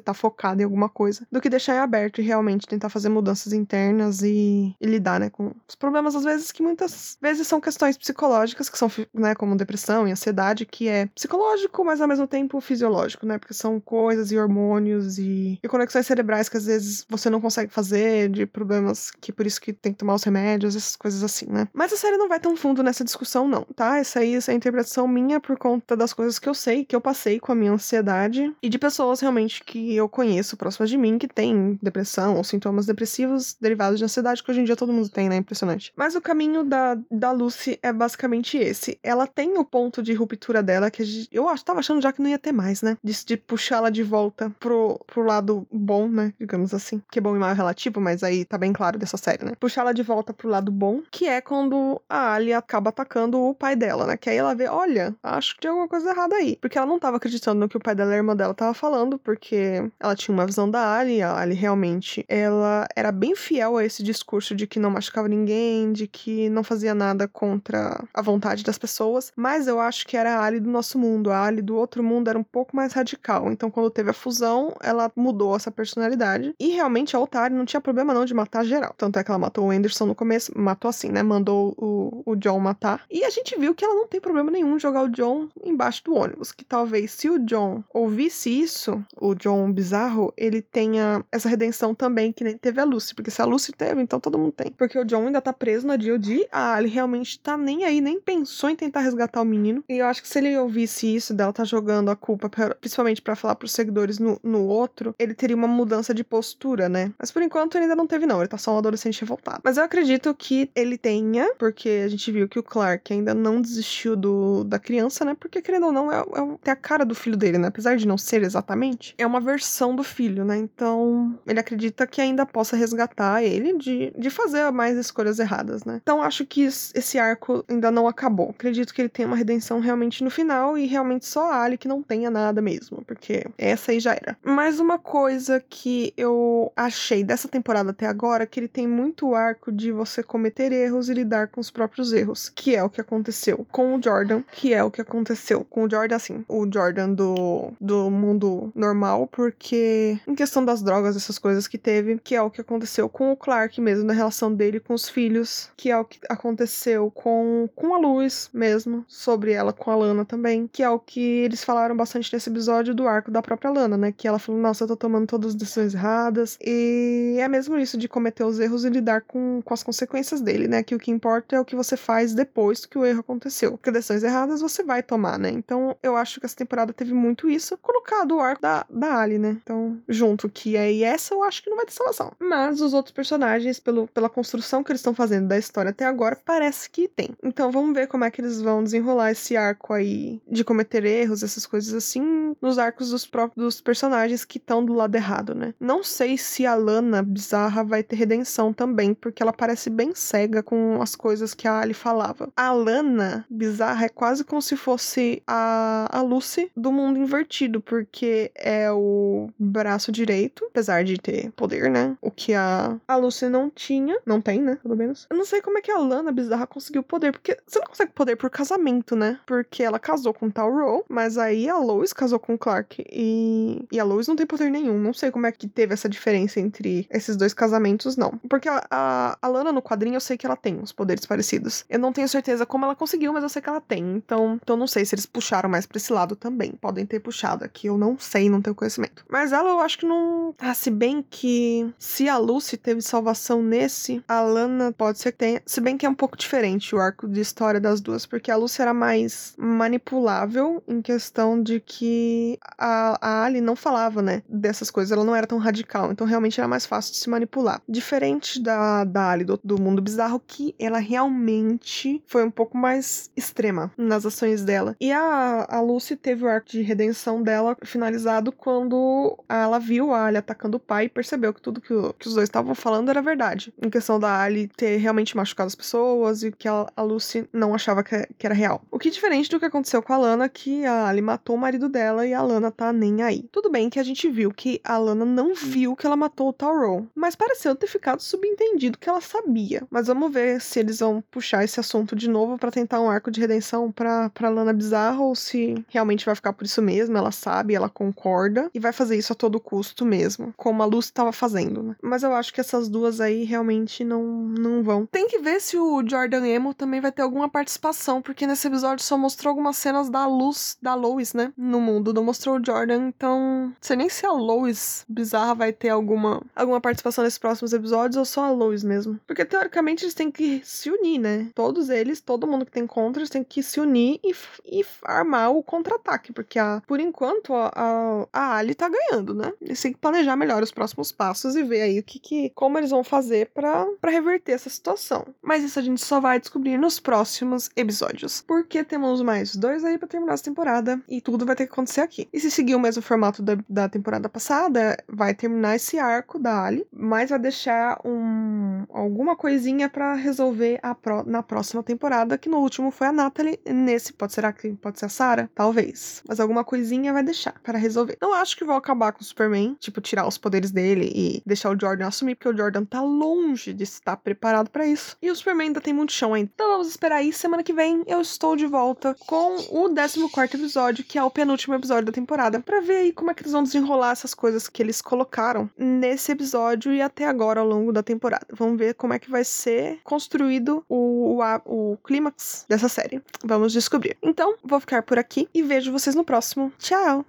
tá 0.00 0.12
focado 0.12 0.60
em 0.60 0.64
alguma 0.64 0.88
coisa, 0.88 1.26
do 1.30 1.40
que 1.40 1.48
deixar 1.48 1.76
em 1.76 1.78
aberto 1.78 2.20
e 2.20 2.24
realmente 2.24 2.55
tentar 2.64 2.88
fazer 2.88 3.08
mudanças 3.08 3.52
internas 3.52 4.22
e, 4.22 4.74
e 4.80 4.86
lidar, 4.86 5.18
né, 5.18 5.30
com 5.30 5.52
os 5.68 5.74
problemas 5.74 6.14
às 6.14 6.24
vezes 6.24 6.52
que 6.52 6.62
muitas 6.62 7.18
vezes 7.20 7.46
são 7.46 7.60
questões 7.60 7.96
psicológicas, 7.98 8.68
que 8.68 8.78
são, 8.78 8.90
né, 9.12 9.34
como 9.34 9.56
depressão 9.56 10.06
e 10.06 10.12
ansiedade, 10.12 10.64
que 10.64 10.88
é 10.88 11.06
psicológico, 11.06 11.84
mas 11.84 12.00
ao 12.00 12.08
mesmo 12.08 12.26
tempo 12.26 12.60
fisiológico, 12.60 13.26
né, 13.26 13.38
porque 13.38 13.54
são 13.54 13.80
coisas 13.80 14.30
e 14.30 14.38
hormônios 14.38 15.18
e, 15.18 15.58
e 15.62 15.68
conexões 15.68 16.06
cerebrais 16.06 16.48
que 16.48 16.56
às 16.56 16.66
vezes 16.66 17.04
você 17.08 17.28
não 17.28 17.40
consegue 17.40 17.72
fazer, 17.72 18.28
de 18.28 18.46
problemas 18.46 19.10
que 19.10 19.32
por 19.32 19.46
isso 19.46 19.60
que 19.60 19.72
tem 19.72 19.92
que 19.92 19.98
tomar 19.98 20.14
os 20.14 20.22
remédios, 20.22 20.76
essas 20.76 20.96
coisas 20.96 21.22
assim, 21.22 21.46
né. 21.46 21.68
Mas 21.72 21.92
a 21.92 21.96
série 21.96 22.16
não 22.16 22.28
vai 22.28 22.38
tão 22.38 22.56
fundo 22.56 22.82
nessa 22.82 23.04
discussão, 23.04 23.48
não, 23.48 23.62
tá? 23.74 23.98
Essa 23.98 24.20
aí 24.20 24.34
essa 24.34 24.52
é 24.52 24.54
a 24.54 24.56
interpretação 24.56 25.08
minha 25.08 25.40
por 25.40 25.58
conta 25.58 25.96
das 25.96 26.12
coisas 26.12 26.38
que 26.38 26.48
eu 26.48 26.54
sei, 26.54 26.84
que 26.84 26.94
eu 26.94 27.00
passei 27.00 27.40
com 27.40 27.52
a 27.52 27.54
minha 27.54 27.72
ansiedade 27.72 28.54
e 28.62 28.68
de 28.68 28.78
pessoas 28.78 29.20
realmente 29.20 29.64
que 29.64 29.94
eu 29.94 30.08
conheço 30.08 30.56
próximas 30.56 30.90
de 30.90 30.96
mim 30.96 31.18
que 31.18 31.28
têm 31.28 31.78
depressão 31.82 32.36
ou 32.36 32.44
sintomas 32.48 32.86
depressivos 32.86 33.56
derivados 33.60 33.98
de 33.98 34.04
ansiedade, 34.04 34.42
que 34.42 34.50
hoje 34.50 34.60
em 34.60 34.64
dia 34.64 34.76
todo 34.76 34.92
mundo 34.92 35.08
tem, 35.08 35.28
né? 35.28 35.36
Impressionante. 35.36 35.92
Mas 35.96 36.14
o 36.14 36.20
caminho 36.20 36.64
da, 36.64 36.98
da 37.10 37.32
Lucy 37.32 37.78
é 37.82 37.92
basicamente 37.92 38.56
esse. 38.56 38.98
Ela 39.02 39.26
tem 39.26 39.58
o 39.58 39.64
ponto 39.64 40.02
de 40.02 40.12
ruptura 40.12 40.62
dela, 40.62 40.90
que 40.90 41.28
eu 41.32 41.46
tava 41.64 41.80
achando 41.80 42.00
já 42.00 42.12
que 42.12 42.22
não 42.22 42.30
ia 42.30 42.38
ter 42.38 42.52
mais, 42.52 42.82
né? 42.82 42.96
De, 43.02 43.12
de 43.24 43.36
puxá-la 43.36 43.90
de 43.90 44.02
volta 44.02 44.52
pro, 44.60 45.00
pro 45.06 45.22
lado 45.22 45.66
bom, 45.72 46.08
né? 46.08 46.32
Digamos 46.38 46.72
assim. 46.74 47.02
Que 47.10 47.20
bom 47.20 47.34
e 47.34 47.38
mal 47.38 47.50
é 47.50 47.54
relativo, 47.54 48.00
mas 48.00 48.22
aí 48.22 48.44
tá 48.44 48.58
bem 48.58 48.72
claro 48.72 48.98
dessa 48.98 49.16
série, 49.16 49.44
né? 49.44 49.52
Puxá-la 49.58 49.92
de 49.92 50.02
volta 50.02 50.32
pro 50.32 50.48
lado 50.48 50.70
bom, 50.70 51.02
que 51.10 51.26
é 51.26 51.40
quando 51.40 52.00
a 52.08 52.34
Ali 52.34 52.52
acaba 52.52 52.90
atacando 52.90 53.40
o 53.40 53.54
pai 53.54 53.74
dela, 53.74 54.06
né? 54.06 54.16
Que 54.16 54.30
aí 54.30 54.36
ela 54.36 54.54
vê, 54.54 54.68
olha, 54.68 55.14
acho 55.22 55.54
que 55.54 55.62
tem 55.62 55.70
alguma 55.70 55.88
coisa 55.88 56.10
errada 56.10 56.36
aí. 56.36 56.56
Porque 56.60 56.76
ela 56.76 56.86
não 56.86 56.98
tava 56.98 57.16
acreditando 57.16 57.60
no 57.60 57.68
que 57.68 57.76
o 57.76 57.80
pai 57.80 57.94
dela 57.94 58.10
e 58.10 58.14
a 58.14 58.16
irmã 58.18 58.36
dela 58.36 58.54
tava 58.54 58.74
falando, 58.74 59.18
porque 59.18 59.90
ela 59.98 60.14
tinha 60.14 60.34
uma 60.34 60.46
visão 60.46 60.70
da 60.70 60.96
Ali, 60.96 61.22
a 61.22 61.36
Ali 61.36 61.54
realmente, 61.54 62.24
ela 62.36 62.86
era 62.94 63.10
bem 63.10 63.34
fiel 63.34 63.76
a 63.76 63.84
esse 63.84 64.02
discurso 64.02 64.54
de 64.54 64.66
que 64.66 64.78
não 64.78 64.90
machucava 64.90 65.28
ninguém, 65.28 65.92
de 65.92 66.06
que 66.06 66.48
não 66.50 66.62
fazia 66.62 66.94
nada 66.94 67.26
contra 67.26 68.04
a 68.12 68.22
vontade 68.22 68.62
das 68.62 68.78
pessoas, 68.78 69.32
mas 69.34 69.66
eu 69.66 69.80
acho 69.80 70.06
que 70.06 70.16
era 70.16 70.38
a 70.38 70.44
Ali 70.44 70.60
do 70.60 70.70
nosso 70.70 70.98
mundo, 70.98 71.30
a 71.30 71.44
Ali 71.44 71.62
do 71.62 71.76
outro 71.76 72.02
mundo 72.02 72.28
era 72.28 72.38
um 72.38 72.44
pouco 72.44 72.76
mais 72.76 72.92
radical, 72.92 73.50
então 73.50 73.70
quando 73.70 73.90
teve 73.90 74.10
a 74.10 74.14
fusão, 74.14 74.74
ela 74.82 75.10
mudou 75.16 75.56
essa 75.56 75.70
personalidade, 75.70 76.54
e 76.60 76.68
realmente 76.68 77.16
a 77.16 77.20
Otari 77.20 77.54
não 77.54 77.64
tinha 77.64 77.80
problema 77.80 78.14
não 78.14 78.24
de 78.24 78.34
matar 78.34 78.64
geral, 78.64 78.94
tanto 78.96 79.18
é 79.18 79.24
que 79.24 79.30
ela 79.30 79.38
matou 79.38 79.66
o 79.66 79.70
Anderson 79.70 80.06
no 80.06 80.14
começo, 80.14 80.52
matou 80.56 80.88
assim, 80.88 81.08
né, 81.08 81.22
mandou 81.22 81.74
o, 81.76 82.22
o 82.24 82.36
John 82.36 82.58
matar, 82.60 83.04
e 83.10 83.24
a 83.24 83.30
gente 83.30 83.58
viu 83.58 83.74
que 83.74 83.84
ela 83.84 83.94
não 83.94 84.06
tem 84.06 84.20
problema 84.20 84.50
nenhum 84.50 84.78
jogar 84.78 85.02
o 85.02 85.08
John 85.08 85.48
embaixo 85.64 86.04
do 86.04 86.14
ônibus, 86.14 86.52
que 86.52 86.64
talvez 86.64 87.10
se 87.12 87.28
o 87.28 87.38
John 87.38 87.82
ouvisse 87.92 88.50
isso, 88.50 89.04
o 89.20 89.34
John 89.34 89.72
bizarro, 89.72 90.32
ele 90.36 90.60
tenha 90.60 91.24
essa 91.30 91.48
redenção 91.48 91.94
também, 91.94 92.25
que 92.32 92.44
nem 92.44 92.56
teve 92.56 92.80
a 92.80 92.84
Lucy. 92.84 93.14
Porque 93.14 93.30
se 93.30 93.40
a 93.40 93.44
Lucy 93.44 93.72
teve, 93.72 94.00
então 94.00 94.20
todo 94.20 94.38
mundo 94.38 94.52
tem. 94.52 94.70
Porque 94.72 94.98
o 94.98 95.04
John 95.04 95.26
ainda 95.26 95.40
tá 95.40 95.52
preso 95.52 95.86
na 95.86 95.96
DOD, 95.96 96.46
a 96.50 96.74
Ali 96.74 96.88
realmente 96.88 97.38
tá 97.40 97.56
nem 97.56 97.84
aí, 97.84 98.00
nem 98.00 98.20
pensou 98.20 98.68
em 98.70 98.76
tentar 98.76 99.00
resgatar 99.00 99.40
o 99.40 99.44
menino. 99.44 99.82
E 99.88 99.98
eu 99.98 100.06
acho 100.06 100.22
que 100.22 100.28
se 100.28 100.38
ele 100.38 100.56
ouvisse 100.58 101.14
isso, 101.14 101.34
dela 101.34 101.52
tá 101.52 101.64
jogando 101.64 102.10
a 102.10 102.16
culpa, 102.16 102.50
principalmente 102.80 103.22
para 103.22 103.36
falar 103.36 103.54
pros 103.54 103.72
seguidores 103.72 104.18
no, 104.18 104.38
no 104.42 104.66
outro, 104.66 105.14
ele 105.18 105.34
teria 105.34 105.56
uma 105.56 105.68
mudança 105.68 106.12
de 106.14 106.24
postura, 106.24 106.88
né? 106.88 107.12
Mas 107.18 107.30
por 107.30 107.42
enquanto 107.42 107.76
ele 107.76 107.84
ainda 107.84 107.96
não 107.96 108.06
teve, 108.06 108.26
não. 108.26 108.40
Ele 108.40 108.48
tá 108.48 108.58
só 108.58 108.74
um 108.74 108.78
adolescente 108.78 109.20
revoltado. 109.20 109.60
Mas 109.64 109.76
eu 109.76 109.84
acredito 109.84 110.34
que 110.34 110.70
ele 110.74 110.98
tenha, 110.98 111.54
porque 111.58 112.02
a 112.04 112.08
gente 112.08 112.30
viu 112.30 112.48
que 112.48 112.58
o 112.58 112.62
Clark 112.62 113.12
ainda 113.12 113.34
não 113.34 113.60
desistiu 113.60 114.16
do, 114.16 114.64
da 114.64 114.78
criança, 114.78 115.24
né? 115.24 115.36
Porque, 115.38 115.62
querendo 115.62 115.86
ou 115.86 115.92
não, 115.92 116.10
é, 116.12 116.18
é, 116.18 116.56
tem 116.62 116.72
a 116.72 116.76
cara 116.76 117.04
do 117.04 117.14
filho 117.14 117.36
dele, 117.36 117.58
né? 117.58 117.68
Apesar 117.68 117.96
de 117.96 118.06
não 118.06 118.18
ser 118.18 118.42
exatamente, 118.42 119.14
é 119.18 119.26
uma 119.26 119.40
versão 119.40 119.94
do 119.94 120.02
filho, 120.02 120.44
né? 120.44 120.56
Então, 120.56 121.38
ele 121.46 121.60
acredita 121.60 122.05
que 122.06 122.20
ainda 122.20 122.46
possa 122.46 122.76
resgatar 122.76 123.42
ele 123.42 123.76
de, 123.78 124.12
de 124.16 124.30
fazer 124.30 124.70
mais 124.70 124.96
escolhas 124.96 125.38
erradas, 125.38 125.84
né? 125.84 126.00
Então, 126.02 126.22
acho 126.22 126.44
que 126.46 126.62
esse 126.62 127.18
arco 127.18 127.64
ainda 127.68 127.90
não 127.90 128.06
acabou. 128.06 128.50
Acredito 128.50 128.92
que 128.94 129.02
ele 129.02 129.08
tenha 129.08 129.28
uma 129.28 129.36
redenção 129.36 129.80
realmente 129.80 130.22
no 130.22 130.30
final 130.30 130.76
e 130.76 130.86
realmente 130.86 131.26
só 131.26 131.52
a 131.52 131.62
Ali 131.62 131.78
que 131.78 131.88
não 131.88 132.02
tenha 132.02 132.30
nada 132.30 132.62
mesmo, 132.62 133.02
porque 133.06 133.46
essa 133.58 133.92
aí 133.92 134.00
já 134.00 134.12
era. 134.12 134.36
Mas 134.42 134.78
uma 134.78 134.98
coisa 134.98 135.62
que 135.68 136.12
eu 136.16 136.72
achei 136.76 137.24
dessa 137.24 137.48
temporada 137.48 137.90
até 137.90 138.06
agora 138.06 138.44
é 138.44 138.46
que 138.46 138.60
ele 138.60 138.68
tem 138.68 138.86
muito 138.86 139.34
arco 139.34 139.72
de 139.72 139.90
você 139.90 140.22
cometer 140.22 140.72
erros 140.72 141.08
e 141.08 141.14
lidar 141.14 141.48
com 141.48 141.60
os 141.60 141.70
próprios 141.70 142.12
erros, 142.12 142.48
que 142.48 142.74
é 142.76 142.82
o 142.82 142.90
que 142.90 143.00
aconteceu 143.00 143.66
com 143.70 143.96
o 143.96 144.02
Jordan, 144.02 144.42
que 144.52 144.72
é 144.72 144.82
o 144.82 144.90
que 144.90 145.00
aconteceu 145.00 145.64
com 145.64 145.84
o 145.84 145.90
Jordan, 145.90 146.16
assim, 146.16 146.44
o 146.48 146.66
Jordan 146.72 147.12
do, 147.12 147.72
do 147.80 148.10
mundo 148.10 148.72
normal, 148.74 149.26
porque 149.26 150.18
em 150.26 150.34
questão 150.34 150.64
das 150.64 150.82
drogas, 150.82 151.16
essas 151.16 151.38
coisas 151.38 151.66
que 151.66 151.78
teve, 151.78 151.95
que 152.22 152.34
é 152.34 152.42
o 152.42 152.50
que 152.50 152.60
aconteceu 152.60 153.08
com 153.08 153.32
o 153.32 153.36
Clark 153.36 153.80
mesmo, 153.80 154.04
na 154.04 154.12
relação 154.12 154.52
dele 154.52 154.80
com 154.80 154.94
os 154.94 155.08
filhos, 155.08 155.70
que 155.76 155.90
é 155.90 155.98
o 155.98 156.04
que 156.04 156.18
aconteceu 156.28 157.10
com, 157.10 157.68
com 157.74 157.94
a 157.94 157.98
Luz 157.98 158.50
mesmo, 158.52 159.04
sobre 159.08 159.52
ela 159.52 159.72
com 159.72 159.90
a 159.90 159.96
Lana 159.96 160.24
também, 160.24 160.68
que 160.72 160.82
é 160.82 160.90
o 160.90 160.98
que 160.98 161.20
eles 161.20 161.64
falaram 161.64 161.96
bastante 161.96 162.32
nesse 162.32 162.50
episódio 162.50 162.94
do 162.94 163.06
arco 163.06 163.30
da 163.30 163.42
própria 163.42 163.70
Lana, 163.70 163.96
né? 163.96 164.12
Que 164.12 164.28
ela 164.28 164.38
falou, 164.38 164.60
nossa, 164.60 164.84
eu 164.84 164.88
tô 164.88 164.96
tomando 164.96 165.26
todas 165.26 165.50
as 165.50 165.54
decisões 165.54 165.94
erradas, 165.94 166.58
e 166.60 167.36
é 167.38 167.48
mesmo 167.48 167.78
isso 167.78 167.96
de 167.96 168.08
cometer 168.08 168.44
os 168.44 168.60
erros 168.60 168.84
e 168.84 168.90
lidar 168.90 169.22
com, 169.22 169.60
com 169.64 169.74
as 169.74 169.82
consequências 169.82 170.40
dele, 170.40 170.68
né? 170.68 170.82
Que 170.82 170.94
o 170.94 170.98
que 170.98 171.10
importa 171.10 171.56
é 171.56 171.60
o 171.60 171.64
que 171.64 171.76
você 171.76 171.96
faz 171.96 172.34
depois 172.34 172.84
que 172.84 172.98
o 172.98 173.04
erro 173.04 173.20
aconteceu. 173.20 173.72
Porque 173.72 173.90
decisões 173.90 174.22
erradas 174.22 174.60
você 174.60 174.82
vai 174.82 175.02
tomar, 175.02 175.38
né? 175.38 175.50
Então 175.50 175.96
eu 176.02 176.16
acho 176.16 176.40
que 176.40 176.46
essa 176.46 176.56
temporada 176.56 176.92
teve 176.92 177.14
muito 177.14 177.48
isso, 177.48 177.76
colocado 177.78 178.36
o 178.36 178.40
arco 178.40 178.60
da, 178.60 178.86
da 178.88 179.20
Ali, 179.20 179.38
né? 179.38 179.58
Então, 179.62 179.98
junto, 180.08 180.48
que 180.48 180.76
aí 180.76 181.02
essa 181.02 181.34
eu 181.34 181.42
acho 181.42 181.62
que 181.62 181.70
não 181.70 181.76
vai 181.76 181.85
ter 181.86 181.92
salvação. 181.92 182.32
Mas 182.38 182.80
os 182.80 182.92
outros 182.92 183.12
personagens, 183.12 183.80
pelo, 183.80 184.06
pela 184.08 184.28
construção 184.28 184.82
que 184.82 184.92
eles 184.92 185.00
estão 185.00 185.14
fazendo 185.14 185.48
da 185.48 185.58
história 185.58 185.90
até 185.90 186.04
agora, 186.04 186.38
parece 186.44 186.90
que 186.90 187.08
tem. 187.08 187.30
Então 187.42 187.70
vamos 187.70 187.94
ver 187.94 188.06
como 188.06 188.24
é 188.24 188.30
que 188.30 188.40
eles 188.40 188.60
vão 188.60 188.82
desenrolar 188.82 189.30
esse 189.30 189.56
arco 189.56 189.92
aí 189.92 190.40
de 190.48 190.64
cometer 190.64 191.04
erros, 191.04 191.42
essas 191.42 191.66
coisas 191.66 191.94
assim, 191.94 192.54
nos 192.60 192.78
arcos 192.78 193.10
dos 193.10 193.26
próprios 193.26 193.80
personagens 193.80 194.44
que 194.44 194.58
estão 194.58 194.84
do 194.84 194.92
lado 194.92 195.14
errado, 195.14 195.54
né? 195.54 195.74
Não 195.80 196.02
sei 196.02 196.36
se 196.36 196.66
a 196.66 196.74
Lana 196.74 197.22
bizarra 197.22 197.82
vai 197.84 198.02
ter 198.02 198.16
redenção 198.16 198.72
também, 198.72 199.14
porque 199.14 199.42
ela 199.42 199.52
parece 199.52 199.90
bem 199.90 200.14
cega 200.14 200.62
com 200.62 201.00
as 201.00 201.14
coisas 201.14 201.54
que 201.54 201.68
a 201.68 201.80
Ali 201.80 201.94
falava. 201.94 202.50
A 202.56 202.72
Lana 202.72 203.44
bizarra 203.48 204.06
é 204.06 204.08
quase 204.08 204.44
como 204.44 204.60
se 204.60 204.76
fosse 204.76 205.42
a, 205.46 206.08
a 206.10 206.22
Lucy 206.22 206.70
do 206.76 206.90
mundo 206.92 207.18
invertido, 207.18 207.80
porque 207.80 208.50
é 208.54 208.90
o 208.90 209.50
braço 209.58 210.10
direito, 210.10 210.64
apesar 210.66 211.04
de 211.04 211.18
ter 211.18 211.50
poder, 211.52 211.75
né? 211.82 212.16
O 212.20 212.30
que 212.30 212.54
a, 212.54 212.96
a 213.06 213.16
Lucy 213.16 213.48
não 213.48 213.70
tinha, 213.70 214.18
não 214.24 214.40
tem, 214.40 214.60
né? 214.60 214.78
Pelo 214.82 214.96
menos. 214.96 215.26
Eu 215.30 215.36
não 215.36 215.44
sei 215.44 215.60
como 215.60 215.78
é 215.78 215.82
que 215.82 215.90
a 215.90 215.98
Lana 215.98 216.32
bizarra 216.32 216.66
conseguiu 216.66 217.02
poder, 217.02 217.32
porque 217.32 217.56
você 217.66 217.78
não 217.78 217.86
consegue 217.86 218.12
poder 218.12 218.36
por 218.36 218.50
casamento, 218.50 219.14
né? 219.14 219.38
Porque 219.46 219.82
ela 219.82 219.98
casou 219.98 220.32
com 220.32 220.50
tal 220.50 220.72
Row, 220.72 221.04
mas 221.08 221.38
aí 221.38 221.68
a 221.68 221.78
Lois 221.78 222.12
casou 222.12 222.38
com 222.38 222.54
o 222.54 222.58
Clark. 222.58 223.04
E, 223.10 223.84
e 223.90 224.00
a 224.00 224.04
Lois 224.04 224.26
não 224.26 224.36
tem 224.36 224.46
poder 224.46 224.70
nenhum. 224.70 224.98
Não 224.98 225.12
sei 225.12 225.30
como 225.30 225.46
é 225.46 225.52
que 225.52 225.68
teve 225.68 225.94
essa 225.94 226.08
diferença 226.08 226.60
entre 226.60 227.06
esses 227.10 227.36
dois 227.36 227.54
casamentos, 227.54 228.16
não. 228.16 228.32
Porque 228.48 228.68
a, 228.68 228.84
a, 228.90 229.38
a 229.40 229.48
Lana 229.48 229.72
no 229.72 229.82
quadrinho 229.82 230.16
eu 230.16 230.20
sei 230.20 230.36
que 230.36 230.46
ela 230.46 230.56
tem 230.56 230.76
uns 230.78 230.92
poderes 230.92 231.26
parecidos. 231.26 231.84
Eu 231.88 231.98
não 231.98 232.12
tenho 232.12 232.28
certeza 232.28 232.66
como 232.66 232.84
ela 232.84 232.94
conseguiu, 232.94 233.32
mas 233.32 233.42
eu 233.42 233.48
sei 233.48 233.62
que 233.62 233.68
ela 233.68 233.80
tem. 233.80 234.16
Então, 234.16 234.58
então 234.62 234.76
não 234.76 234.86
sei 234.86 235.04
se 235.04 235.14
eles 235.14 235.26
puxaram 235.26 235.68
mais 235.68 235.86
pra 235.86 235.98
esse 235.98 236.12
lado 236.12 236.36
também. 236.36 236.72
Podem 236.72 237.06
ter 237.06 237.20
puxado 237.20 237.64
aqui, 237.64 237.86
eu 237.88 237.98
não 237.98 238.18
sei, 238.18 238.48
não 238.48 238.62
tenho 238.62 238.74
conhecimento. 238.74 239.24
Mas 239.28 239.52
ela 239.52 239.70
eu 239.70 239.80
acho 239.80 239.98
que 239.98 240.06
não. 240.06 240.54
Ah, 240.58 240.74
se 240.74 240.90
bem 240.90 241.24
que 241.28 241.65
se 241.98 242.28
a 242.28 242.36
Lucy 242.38 242.76
teve 242.76 243.00
salvação 243.02 243.62
nesse, 243.62 244.22
a 244.26 244.40
Lana 244.40 244.92
pode 244.92 245.18
ser 245.18 245.32
que 245.32 245.38
tenha. 245.38 245.62
Se 245.66 245.80
bem 245.80 245.96
que 245.96 246.06
é 246.06 246.08
um 246.08 246.14
pouco 246.14 246.36
diferente 246.36 246.94
o 246.94 246.98
arco 246.98 247.28
de 247.28 247.40
história 247.40 247.80
das 247.80 248.00
duas, 248.00 248.26
porque 248.26 248.50
a 248.50 248.56
Lucy 248.56 248.82
era 248.82 248.94
mais 248.94 249.54
manipulável 249.58 250.82
em 250.88 251.00
questão 251.00 251.62
de 251.62 251.80
que 251.80 252.58
a, 252.78 253.18
a 253.20 253.44
Ali 253.44 253.60
não 253.60 253.76
falava, 253.76 254.22
né, 254.22 254.42
dessas 254.48 254.90
coisas. 254.90 255.12
Ela 255.12 255.24
não 255.24 255.36
era 255.36 255.46
tão 255.46 255.58
radical, 255.58 256.10
então 256.10 256.26
realmente 256.26 256.60
era 256.60 256.68
mais 256.68 256.86
fácil 256.86 257.12
de 257.12 257.18
se 257.18 257.30
manipular. 257.30 257.80
Diferente 257.88 258.60
da, 258.60 259.04
da 259.04 259.30
Ali 259.30 259.44
do, 259.44 259.58
do 259.62 259.80
mundo 259.80 260.02
bizarro, 260.02 260.40
que 260.44 260.74
ela 260.78 260.98
realmente 260.98 262.22
foi 262.26 262.44
um 262.44 262.50
pouco 262.50 262.76
mais 262.76 263.30
extrema 263.36 263.92
nas 263.96 264.26
ações 264.26 264.64
dela. 264.64 264.96
E 265.00 265.12
a, 265.12 265.66
a 265.68 265.80
Lucy 265.80 266.16
teve 266.16 266.44
o 266.44 266.48
arco 266.48 266.70
de 266.70 266.82
redenção 266.82 267.42
dela 267.42 267.76
finalizado 267.84 268.50
quando 268.50 269.38
ela 269.48 269.78
viu 269.78 270.12
a 270.12 270.26
Ali 270.26 270.36
atacando 270.38 270.76
o 270.76 270.80
pai 270.80 271.04
e 271.04 271.08
percebeu 271.08 271.52
que 271.56 271.62
tudo 271.62 271.80
que, 271.80 271.92
o, 271.92 272.12
que 272.12 272.28
os 272.28 272.34
dois 272.34 272.48
estavam 272.48 272.74
falando 272.74 273.08
era 273.08 273.20
verdade. 273.20 273.72
Em 273.82 273.90
questão 273.90 274.20
da 274.20 274.40
Ali 274.40 274.68
ter 274.68 274.98
realmente 274.98 275.36
machucado 275.36 275.66
as 275.66 275.74
pessoas 275.74 276.42
e 276.42 276.52
que 276.52 276.68
a, 276.68 276.86
a 276.94 277.02
Lucy 277.02 277.48
não 277.52 277.74
achava 277.74 278.04
que, 278.04 278.26
que, 278.38 278.46
era 278.46 278.54
real. 278.54 278.82
O 278.90 278.98
que 278.98 279.08
é 279.08 279.10
diferente 279.10 279.50
do 279.50 279.58
que 279.58 279.64
aconteceu 279.64 280.02
com 280.02 280.12
a 280.12 280.18
Lana, 280.18 280.48
que 280.48 280.84
a 280.84 281.06
Ali 281.06 281.22
matou 281.22 281.56
o 281.56 281.58
marido 281.58 281.88
dela 281.88 282.26
e 282.26 282.34
a 282.34 282.42
Lana 282.42 282.70
tá 282.70 282.92
nem 282.92 283.22
aí. 283.22 283.48
Tudo 283.50 283.70
bem 283.70 283.88
que 283.90 283.98
a 283.98 284.02
gente 284.02 284.28
viu 284.28 284.52
que 284.52 284.80
a 284.84 284.98
Lana 284.98 285.24
não 285.24 285.54
viu 285.54 285.96
que 285.96 286.06
ela 286.06 286.16
matou 286.16 286.48
o 286.48 286.52
Tauron, 286.52 287.06
mas 287.14 287.34
pareceu 287.34 287.74
ter 287.74 287.86
ficado 287.86 288.20
subentendido 288.20 288.98
que 288.98 289.08
ela 289.08 289.20
sabia. 289.20 289.82
Mas 289.90 290.06
vamos 290.06 290.32
ver 290.32 290.60
se 290.60 290.80
eles 290.80 291.00
vão 291.00 291.22
puxar 291.30 291.64
esse 291.64 291.80
assunto 291.80 292.14
de 292.14 292.28
novo 292.28 292.58
para 292.58 292.70
tentar 292.70 293.00
um 293.00 293.10
arco 293.10 293.30
de 293.30 293.40
redenção 293.40 293.90
pra, 293.90 294.30
pra 294.30 294.48
Lana 294.48 294.72
Bizarra 294.72 295.20
ou 295.20 295.34
se 295.34 295.84
realmente 295.88 296.26
vai 296.26 296.34
ficar 296.34 296.52
por 296.52 296.64
isso 296.64 296.82
mesmo, 296.82 297.16
ela 297.16 297.30
sabe, 297.30 297.74
ela 297.74 297.88
concorda 297.88 298.70
e 298.74 298.78
vai 298.78 298.92
fazer 298.92 299.16
isso 299.16 299.32
a 299.32 299.36
todo 299.36 299.60
custo 299.60 300.04
mesmo, 300.04 300.52
como 300.56 300.82
a 300.82 300.86
Lucy 300.86 301.08
estava 301.08 301.32
fazendo, 301.46 301.82
né? 301.82 301.96
Mas 302.02 302.24
eu 302.24 302.34
acho 302.34 302.52
que 302.52 302.60
essas 302.60 302.88
duas 302.88 303.20
aí 303.20 303.44
realmente 303.44 304.04
não, 304.04 304.22
não 304.22 304.82
vão. 304.82 305.06
Tem 305.06 305.28
que 305.28 305.38
ver 305.38 305.60
se 305.60 305.78
o 305.78 306.02
Jordan 306.06 306.44
Emo 306.44 306.74
também 306.74 307.00
vai 307.00 307.12
ter 307.12 307.22
alguma 307.22 307.48
participação, 307.48 308.20
porque 308.20 308.46
nesse 308.46 308.66
episódio 308.66 309.04
só 309.04 309.16
mostrou 309.16 309.50
algumas 309.50 309.76
cenas 309.76 310.10
da 310.10 310.26
luz 310.26 310.76
da 310.82 310.94
Lois, 310.94 311.32
né? 311.32 311.52
No 311.56 311.80
mundo, 311.80 312.12
não 312.12 312.24
mostrou 312.24 312.58
o 312.58 312.64
Jordan, 312.64 313.08
então 313.08 313.66
não 313.68 313.76
sei 313.80 313.96
nem 313.96 314.08
se 314.08 314.26
a 314.26 314.32
Lois 314.32 315.04
bizarra 315.08 315.54
vai 315.54 315.72
ter 315.72 315.90
alguma, 315.90 316.42
alguma 316.54 316.80
participação 316.80 317.22
nesses 317.22 317.38
próximos 317.38 317.72
episódios 317.72 318.16
ou 318.16 318.24
só 318.24 318.44
a 318.44 318.50
Lois 318.50 318.82
mesmo. 318.82 319.20
Porque 319.26 319.44
teoricamente 319.44 320.04
eles 320.04 320.14
têm 320.14 320.30
que 320.30 320.60
se 320.64 320.90
unir, 320.90 321.18
né? 321.18 321.50
Todos 321.54 321.88
eles, 321.88 322.20
todo 322.20 322.46
mundo 322.46 322.66
que 322.66 322.72
tem 322.72 322.86
contra, 322.86 323.20
eles 323.20 323.30
têm 323.30 323.44
que 323.44 323.62
se 323.62 323.78
unir 323.78 324.18
e, 324.24 324.34
e 324.64 324.84
armar 325.04 325.52
o 325.52 325.62
contra-ataque, 325.62 326.32
porque 326.32 326.58
a, 326.58 326.82
por 326.86 326.98
enquanto 326.98 327.54
a, 327.54 327.70
a, 327.74 328.26
a 328.32 328.56
Ali 328.56 328.74
tá 328.74 328.88
ganhando, 328.88 329.32
né? 329.32 329.52
Eles 329.60 329.80
têm 329.80 329.92
que 329.92 329.98
planejar 329.98 330.34
melhor 330.34 330.62
os 330.62 330.72
próximos 330.72 331.12
passos 331.12 331.35
e 331.44 331.62
ver 331.62 331.82
aí 331.82 331.98
o 331.98 332.02
que, 332.02 332.18
que 332.18 332.50
como 332.50 332.78
eles 332.78 332.90
vão 332.90 333.04
fazer 333.04 333.50
para 333.52 333.86
reverter 334.04 334.52
essa 334.52 334.70
situação. 334.70 335.26
Mas 335.42 335.64
isso 335.64 335.78
a 335.78 335.82
gente 335.82 336.04
só 336.04 336.20
vai 336.20 336.40
descobrir 336.40 336.78
nos 336.78 336.98
próximos 336.98 337.70
episódios, 337.76 338.42
porque 338.46 338.84
temos 338.84 339.22
mais 339.22 339.54
dois 339.54 339.84
aí 339.84 339.98
para 339.98 340.08
terminar 340.08 340.34
essa 340.34 340.44
temporada 340.44 341.00
e 341.08 341.20
tudo 341.20 341.46
vai 341.46 341.56
ter 341.56 341.66
que 341.66 341.72
acontecer 341.72 342.00
aqui. 342.00 342.28
E 342.32 342.40
se 342.40 342.50
seguir 342.50 342.74
o 342.74 342.80
mesmo 342.80 343.02
formato 343.02 343.42
da, 343.42 343.58
da 343.68 343.88
temporada 343.88 344.28
passada, 344.28 344.96
vai 345.08 345.34
terminar 345.34 345.76
esse 345.76 345.98
arco 345.98 346.38
da 346.38 346.64
Ali, 346.64 346.86
mas 346.92 347.30
vai 347.30 347.38
deixar 347.38 348.00
um, 348.04 348.84
alguma 348.90 349.36
coisinha 349.36 349.88
para 349.88 350.14
resolver 350.14 350.80
pro, 351.02 351.22
na 351.24 351.42
próxima 351.42 351.82
temporada, 351.82 352.38
que 352.38 352.48
no 352.48 352.58
último 352.58 352.90
foi 352.90 353.08
a 353.08 353.12
Natalie, 353.12 353.58
nesse 353.66 354.12
pode 354.12 354.32
ser 354.32 354.46
que 354.52 354.72
pode 354.74 354.98
ser 354.98 355.06
a 355.06 355.08
Sarah, 355.08 355.50
talvez, 355.54 356.22
mas 356.28 356.40
alguma 356.40 356.64
coisinha 356.64 357.12
vai 357.12 357.22
deixar 357.22 357.54
para 357.62 357.78
resolver. 357.78 358.16
Não 358.20 358.32
acho 358.34 358.56
que 358.56 358.64
vão 358.64 358.76
acabar 358.76 359.12
com 359.12 359.20
o 359.20 359.24
Superman, 359.24 359.76
tipo 359.78 360.00
tirar 360.00 360.26
os 360.26 360.38
poderes 360.38 360.70
dele 360.70 361.10
e 361.16 361.42
deixar 361.46 361.70
o 361.70 361.80
Jordan 361.80 362.08
assumir, 362.08 362.34
porque 362.34 362.50
o 362.50 362.56
Jordan 362.56 362.84
tá 362.84 363.00
longe 363.00 363.72
de 363.72 363.84
estar 363.84 364.18
preparado 364.18 364.68
para 364.68 364.86
isso. 364.86 365.16
E 365.22 365.30
o 365.30 365.34
Superman 365.34 365.68
ainda 365.68 365.80
tem 365.80 365.94
muito 365.94 366.12
chão 366.12 366.34
ainda. 366.34 366.50
Então 366.54 366.68
vamos 366.68 366.88
esperar 366.88 367.16
aí. 367.16 367.32
Semana 367.32 367.62
que 367.62 367.72
vem 367.72 368.02
eu 368.06 368.20
estou 368.20 368.54
de 368.54 368.66
volta 368.66 369.16
com 369.26 369.56
o 369.70 369.94
14 369.94 370.20
episódio, 370.52 371.04
que 371.04 371.18
é 371.18 371.24
o 371.24 371.30
penúltimo 371.30 371.74
episódio 371.74 372.04
da 372.04 372.12
temporada, 372.12 372.60
para 372.60 372.82
ver 372.82 372.96
aí 372.96 373.12
como 373.12 373.30
é 373.30 373.34
que 373.34 373.42
eles 373.42 373.52
vão 373.52 373.62
desenrolar 373.62 374.10
essas 374.10 374.34
coisas 374.34 374.68
que 374.68 374.82
eles 374.82 375.00
colocaram 375.00 375.70
nesse 375.78 376.32
episódio 376.32 376.92
e 376.92 377.00
até 377.00 377.24
agora 377.24 377.60
ao 377.60 377.66
longo 377.66 377.92
da 377.92 378.02
temporada. 378.02 378.46
Vamos 378.52 378.78
ver 378.78 378.94
como 378.94 379.14
é 379.14 379.18
que 379.18 379.30
vai 379.30 379.44
ser 379.44 380.00
construído 380.04 380.84
o, 380.86 381.40
o, 381.40 381.92
o 381.92 381.96
clímax 382.04 382.66
dessa 382.68 382.90
série. 382.90 383.22
Vamos 383.42 383.72
descobrir. 383.72 384.18
Então, 384.22 384.56
vou 384.62 384.80
ficar 384.80 385.02
por 385.02 385.18
aqui 385.18 385.48
e 385.54 385.62
vejo 385.62 385.90
vocês 385.90 386.14
no 386.14 386.24
próximo. 386.24 386.70
Tchau! 386.78 387.24